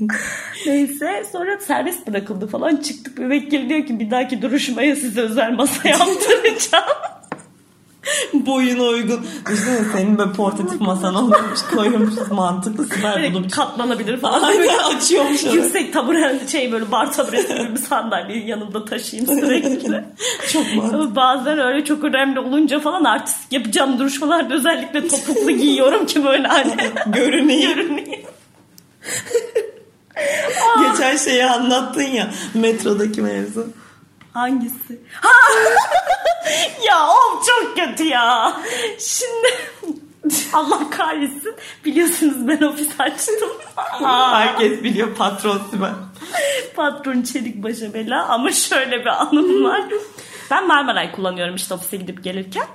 Neyse 0.66 1.26
sonra 1.32 1.60
serbest 1.60 2.08
bırakıldı 2.08 2.48
falan 2.48 2.76
çıktık. 2.76 3.18
Müvekkil 3.18 3.70
diyor 3.70 3.86
ki 3.86 4.00
bir 4.00 4.12
dahaki 4.12 4.42
duruşmaya 4.42 4.96
size 4.96 5.22
özel 5.22 5.52
masa 5.52 5.90
yaptıracağım. 5.90 7.05
Boyuna 8.46 8.84
uygun. 8.84 9.26
Düşünsene 9.52 9.86
senin 9.94 10.18
böyle 10.18 10.32
portatif 10.32 10.82
masan 10.82 11.16
olmuş 11.16 11.38
koyulmuşuz 11.76 12.32
mantıklı 12.32 12.86
süper 12.96 13.34
bunu 13.34 13.34
Böyle 13.44 13.48
katlanabilir 13.50 14.18
falan. 14.22 14.44
Aynen 14.44 14.78
açıyormuş 14.78 15.46
onu. 15.46 15.56
Yüksek 15.56 15.94
tabure 15.94 16.40
şey 16.52 16.72
böyle 16.72 16.92
bar 16.92 17.14
taburesi 17.14 17.48
gibi 17.56 17.74
bir 17.76 17.80
sandalyeyi 17.82 18.48
yanımda 18.48 18.86
taşıyayım 18.86 19.40
sürekli. 19.40 20.04
Çok 20.54 20.76
mantıklı. 20.76 21.16
Bazen 21.16 21.60
öyle 21.60 21.86
çok 21.86 22.04
önemli 22.04 22.40
olunca 22.40 22.80
falan 22.80 23.04
artist 23.04 23.52
yapacağım 23.54 24.00
duruşmalarda 24.00 24.54
özellikle 24.56 25.08
topuklu 25.08 25.52
giyiyorum 25.52 26.06
ki 26.06 26.24
böyle 26.26 26.48
hani 26.48 26.74
Görüneyim. 27.14 27.76
görüneyim. 27.76 28.26
Geçen 30.92 31.18
şeyi 31.18 31.46
anlattın 31.46 32.02
ya 32.02 32.32
metrodaki 32.54 33.22
mevzu. 33.22 33.68
Hangisi? 34.36 35.00
Ha! 35.22 35.30
ya 36.88 37.08
o 37.08 37.42
çok 37.46 37.78
kötü 37.78 38.04
ya. 38.04 38.58
Şimdi 39.00 39.48
Allah 40.54 40.90
kahretsin. 40.90 41.56
Biliyorsunuz 41.86 42.48
ben 42.48 42.62
ofis 42.62 42.90
açtım. 43.00 43.50
Herkes 44.34 44.84
biliyor 44.84 45.16
patron 45.16 45.62
Sibel. 45.72 45.92
Patron 46.76 47.22
çelik 47.22 47.64
başa 47.64 47.94
bela 47.94 48.26
ama 48.26 48.52
şöyle 48.52 49.00
bir 49.00 49.22
anım 49.22 49.64
var. 49.64 49.84
Ben 50.52 50.68
Marmaray 50.68 51.12
kullanıyorum 51.12 51.56
işte 51.56 51.74
ofise 51.74 51.98
gidip 51.98 52.24
gelirken. 52.24 52.68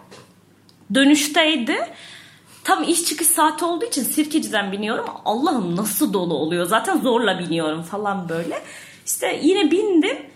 Dönüşteydi. 0.94 1.94
Tam 2.64 2.82
iş 2.82 3.04
çıkış 3.04 3.26
saati 3.26 3.64
olduğu 3.64 3.84
için 3.84 4.02
Sirkeci'den 4.02 4.72
biniyorum. 4.72 5.06
Allah'ım 5.24 5.76
nasıl 5.76 6.12
dolu 6.12 6.34
oluyor. 6.34 6.66
Zaten 6.66 6.98
zorla 6.98 7.38
biniyorum 7.38 7.82
falan 7.82 8.28
böyle. 8.28 8.62
İşte 9.06 9.40
yine 9.42 9.70
bindim. 9.70 10.29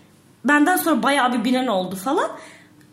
Benden 0.45 0.77
sonra 0.77 1.03
bayağı 1.03 1.33
bir 1.33 1.43
binen 1.43 1.67
oldu 1.67 1.95
falan. 1.95 2.29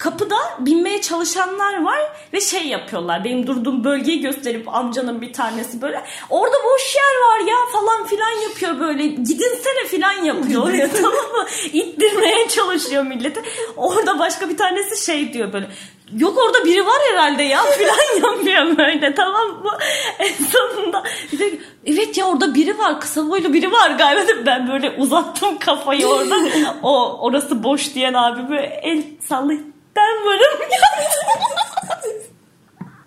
Kapıda 0.02 0.36
binmeye 0.58 1.00
çalışanlar 1.00 1.84
var 1.84 2.00
ve 2.32 2.40
şey 2.40 2.66
yapıyorlar. 2.66 3.24
Benim 3.24 3.46
durduğum 3.46 3.84
bölgeyi 3.84 4.20
gösterip 4.20 4.74
amcanın 4.74 5.20
bir 5.20 5.32
tanesi 5.32 5.82
böyle 5.82 6.04
orada 6.30 6.56
boş 6.64 6.96
yer 6.96 7.02
var 7.02 7.48
ya 7.50 7.56
falan 7.72 8.06
filan 8.06 8.42
yapıyor 8.48 8.80
böyle. 8.80 9.06
Gidinsene 9.06 9.86
filan 9.88 10.12
yapıyor 10.12 10.62
oraya 10.62 10.92
tamam 11.02 11.12
mı? 11.12 11.46
İttirmeye 11.72 12.48
çalışıyor 12.48 13.02
milleti. 13.02 13.42
Orada 13.76 14.18
başka 14.18 14.48
bir 14.48 14.56
tanesi 14.56 15.04
şey 15.04 15.32
diyor 15.32 15.52
böyle. 15.52 15.66
Yok 16.18 16.38
orada 16.38 16.64
biri 16.64 16.86
var 16.86 16.98
herhalde 17.12 17.42
ya 17.42 17.62
filan 17.78 18.30
yapıyor 18.30 18.78
böyle 18.78 19.14
tamam 19.14 19.48
mı? 19.48 19.78
En 20.18 20.44
sonunda 20.44 21.02
bir 21.32 21.38
de, 21.38 21.58
evet 21.86 22.18
ya 22.18 22.26
orada 22.26 22.54
biri 22.54 22.78
var 22.78 23.00
kısa 23.00 23.28
boylu 23.28 23.52
biri 23.52 23.72
var 23.72 23.90
galiba 23.90 24.32
ben 24.46 24.68
böyle 24.68 24.90
uzattım 24.90 25.58
kafayı 25.58 26.06
orada. 26.06 26.36
O 26.82 27.18
orası 27.20 27.64
boş 27.64 27.94
diyen 27.94 28.14
abi 28.14 28.48
böyle 28.48 28.80
el 28.82 29.02
sallayıp 29.28 29.71
ben 29.96 30.26
varım 30.26 30.60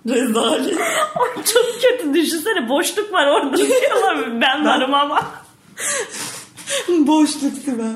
Rezalet. 0.10 0.78
Ay, 1.16 1.44
Çok 1.54 1.66
kötü 1.82 2.14
düşünsene 2.14 2.70
boşluk 2.70 3.14
var 3.14 3.28
orada 3.28 3.58
diyorlar 3.58 4.42
ben 4.42 4.66
varım 4.66 4.94
ama. 4.94 5.22
Boşluk 6.90 7.54
Sibel. 7.66 7.96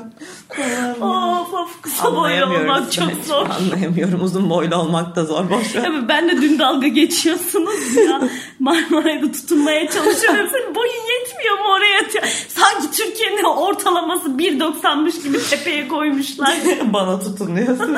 Of 1.00 1.54
of 1.54 1.82
kısa 1.82 2.16
boylu 2.16 2.44
olmak 2.44 2.92
çok 2.92 3.08
zor. 3.26 3.46
Anlayamıyorum. 3.48 4.22
Uzun 4.22 4.50
boylu 4.50 4.76
olmak 4.76 5.16
da 5.16 5.24
zor. 5.24 5.50
Boş 5.50 5.76
ver. 5.76 5.82
Tabii 5.84 6.08
ben 6.08 6.28
de 6.28 6.42
dün 6.42 6.58
dalga 6.58 6.88
geçiyorsunuz 6.88 7.96
ya. 7.96 8.20
Marmaray'da 8.60 9.32
tutunmaya 9.32 9.90
çalışıyorum. 9.90 10.48
Senin 10.52 10.74
boyun 10.74 10.92
yetmiyor 10.92 11.58
mu 11.58 11.64
oraya? 11.72 12.00
Sanki 12.48 12.90
Türkiye'nin 12.96 13.44
ortalaması 13.44 14.28
1.90'mış 14.28 15.22
gibi 15.22 15.38
tepeye 15.50 15.88
koymuşlar. 15.88 16.54
Bana 16.92 17.20
tutunuyorsun. 17.20 17.96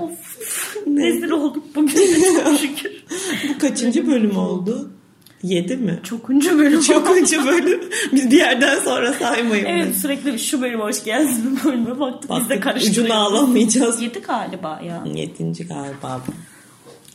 of. 0.00 0.10
Rezil 1.00 1.30
olduk 1.30 1.64
bugün 1.74 1.90
şükür. 2.56 3.04
Bu 3.48 3.58
kaçıncı 3.58 4.06
bölüm 4.06 4.36
oldu? 4.36 4.90
Yedi 5.42 5.76
mi? 5.76 6.00
Çokuncu 6.02 6.58
bölüm. 6.58 6.80
Çokuncu 6.86 7.46
bölüm. 7.46 7.80
Biz 8.12 8.30
bir 8.30 8.36
yerden 8.36 8.78
sonra 8.78 9.12
saymayın. 9.12 9.66
Evet 9.66 9.96
sürekli 9.96 10.38
şu 10.38 10.62
bölüm 10.62 10.80
hoş 10.80 11.04
geldiniz 11.04 11.38
bu 11.44 11.68
bölüme 11.68 12.00
baktık 12.00 12.30
biz 12.30 12.36
de 12.36 12.40
Baktık, 12.40 12.62
karıştırıyoruz. 12.62 13.04
Ucunu 13.04 13.18
alamayacağız. 13.18 14.02
Yedi 14.02 14.18
galiba 14.18 14.80
ya. 14.86 15.04
Yedinci 15.14 15.66
galiba. 15.66 16.20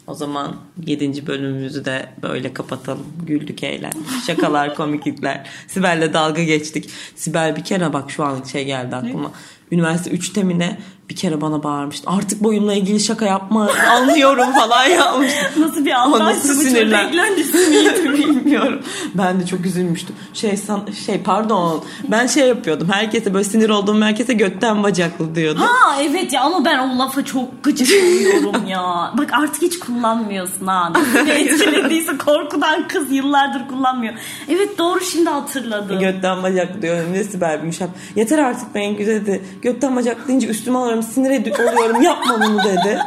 O 0.07 0.13
zaman 0.13 0.55
yedinci 0.85 1.27
bölümümüzü 1.27 1.85
de 1.85 2.09
böyle 2.21 2.53
kapatalım. 2.53 3.05
Güldük 3.27 3.63
eğlendik. 3.63 4.23
Şakalar, 4.27 4.75
komiklikler. 4.75 5.47
Sibel'le 5.67 6.13
dalga 6.13 6.43
geçtik. 6.43 6.89
Sibel 7.15 7.55
bir 7.55 7.63
kere 7.63 7.93
bak 7.93 8.11
şu 8.11 8.23
an 8.23 8.43
şey 8.43 8.65
geldi 8.65 8.95
aklıma. 8.95 9.31
Üniversite 9.71 10.11
3'te 10.11 10.43
mi 10.43 10.59
ne 10.59 10.77
bir 11.09 11.15
kere 11.15 11.41
bana 11.41 11.63
bağırmıştı. 11.63 12.09
Artık 12.09 12.43
boyumla 12.43 12.73
ilgili 12.73 12.99
şaka 12.99 13.25
yapma 13.25 13.69
anlıyorum 13.91 14.53
falan 14.53 14.85
yapmış. 14.85 15.31
Nasıl 15.57 15.85
bir 15.85 15.91
O 15.91 15.95
anlayış 15.95 16.37
nasıl 16.37 16.53
sinirlen? 16.53 17.13
Bilmiyorum. 18.17 18.81
Ben 19.15 19.39
de 19.39 19.45
çok 19.45 19.65
üzülmüştüm. 19.65 20.15
Şey 20.33 20.57
san, 20.57 20.85
şey 21.05 21.21
pardon. 21.21 21.83
Ben 22.07 22.27
şey 22.27 22.47
yapıyordum. 22.47 22.89
Herkese 22.91 23.33
böyle 23.33 23.43
sinir 23.43 23.69
olduğum 23.69 24.01
herkese 24.01 24.33
götten 24.33 24.83
bacaklı 24.83 25.35
diyordum. 25.35 25.61
Ha 25.61 26.01
evet 26.01 26.33
ya 26.33 26.41
ama 26.41 26.65
ben 26.65 26.79
o 26.79 26.99
lafa 26.99 27.25
çok 27.25 27.63
gıcık 27.63 27.89
oluyorum 28.03 28.67
ya. 28.67 29.13
Bak 29.17 29.29
artık 29.33 29.61
hiç 29.61 29.79
kullanmıyorsun 29.79 30.67
ha. 30.67 30.93
Nasıl 30.93 31.27
etkilediyse 31.27 32.17
korkudan 32.17 32.87
kız 32.87 33.11
yıllardır 33.11 33.67
kullanmıyor. 33.67 34.13
Evet 34.49 34.77
doğru 34.77 35.01
şimdi 35.01 35.29
hatırladım. 35.29 35.99
Götten 35.99 36.43
bacaklı 36.43 36.81
diyorum. 36.81 37.13
Ne 37.13 37.23
Sibel 37.23 37.59
Gümüşhap. 37.61 37.89
Yeter 38.15 38.39
artık 38.39 38.75
Bengü 38.75 39.05
dedi. 39.05 39.43
Götten 39.61 39.95
bacaklı 39.95 40.27
deyince 40.27 40.47
üstüme 40.47 40.77
alıyorum. 40.95 41.13
Sinir 41.13 41.31
edi- 41.31 41.53
oluyorum. 41.53 42.01
Yapma 42.01 42.41
bunu 42.41 42.63
dedi. 42.63 42.99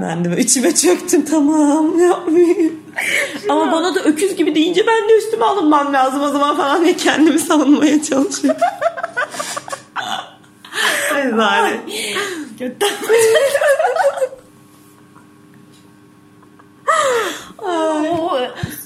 Ben 0.00 0.24
de 0.24 0.40
içime 0.40 0.74
çöktüm. 0.74 1.24
Tamam 1.24 1.98
yapmayayım. 1.98 2.80
Ama 3.48 3.72
bana 3.72 3.94
da 3.94 4.00
öküz 4.00 4.36
gibi 4.36 4.54
deyince 4.54 4.86
ben 4.86 5.08
de 5.08 5.18
üstüme 5.18 5.44
alınmam 5.44 5.92
lazım 5.92 6.22
o 6.22 6.28
zaman 6.28 6.56
falan 6.56 6.84
diye 6.84 6.96
kendimi 6.96 7.38
savunmaya 7.38 8.02
çalışıyorum. 8.02 8.60
Rezalet. 11.14 11.80
Götten 12.58 12.90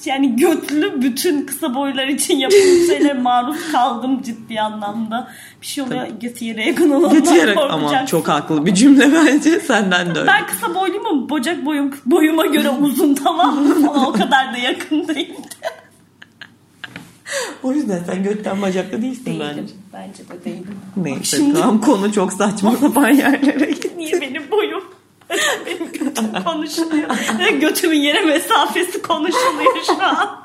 yani 0.09 0.37
götlü 0.37 1.03
bütün 1.03 1.47
kısa 1.47 1.75
boylar 1.75 2.09
için 2.09 2.37
yapılmış 2.37 2.87
şeylere 2.89 3.13
maruz 3.13 3.73
kaldım 3.73 4.23
ciddi 4.23 4.61
anlamda. 4.61 5.31
Bir 5.63 5.67
şey 5.67 5.85
oluyor 5.85 6.07
götü 6.21 6.45
yere 6.45 6.65
yakın 6.67 6.91
olanlar 6.91 7.57
ama 7.71 8.07
çok 8.07 8.29
haklı 8.29 8.67
bir 8.67 8.75
cümle 8.75 9.13
bence 9.13 9.61
senden 9.61 10.15
de 10.15 10.19
öyle. 10.19 10.31
Ben 10.31 10.47
kısa 10.47 10.75
boyluyum 10.75 11.07
ama 11.07 11.31
bacak 11.31 11.65
boyum 11.65 11.95
boyuma 12.07 12.47
göre 12.47 12.71
uzun 12.71 13.15
tamam 13.15 13.55
mı? 13.55 13.91
O 14.09 14.13
kadar 14.13 14.55
da 14.55 14.59
yakın 14.59 15.09
değildi. 15.09 15.49
O 17.63 17.73
yüzden 17.73 18.05
sen 18.07 18.23
götten 18.23 18.63
bacaklı 18.63 19.03
değilsin 19.03 19.41
bence. 19.41 19.57
Değilim. 19.57 19.71
Bence 19.93 20.29
de 20.29 20.45
değilim. 20.45 20.77
Neyse 20.97 21.37
Şimdi- 21.37 21.61
tamam 21.61 21.81
konu 21.81 22.13
çok 22.13 22.33
saçma 22.33 22.77
sapan 22.77 23.09
yerlere 23.09 23.71
gitti. 23.71 23.91
Niye 23.97 24.21
benim 24.21 24.51
boyum? 24.51 24.83
Benim 25.67 25.93
götüm 25.93 26.27
konuşuluyor. 26.45 27.09
Götümün 27.61 27.99
yere 27.99 28.21
mesafesi 28.21 29.03
konuşuluyor 29.03 29.85
şu 29.87 30.03
an. 30.03 30.43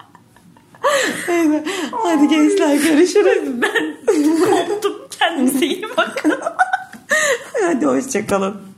Neyse, 1.28 1.64
Hadi 1.92 2.28
gençler 2.28 2.76
görüşürüz. 2.76 3.44
Ben 3.46 3.96
koptum. 4.68 4.94
Kendinize 5.20 5.66
iyi 5.66 5.86
bakın. 5.98 6.34
Hadi 7.66 7.86
hoşçakalın. 7.86 8.73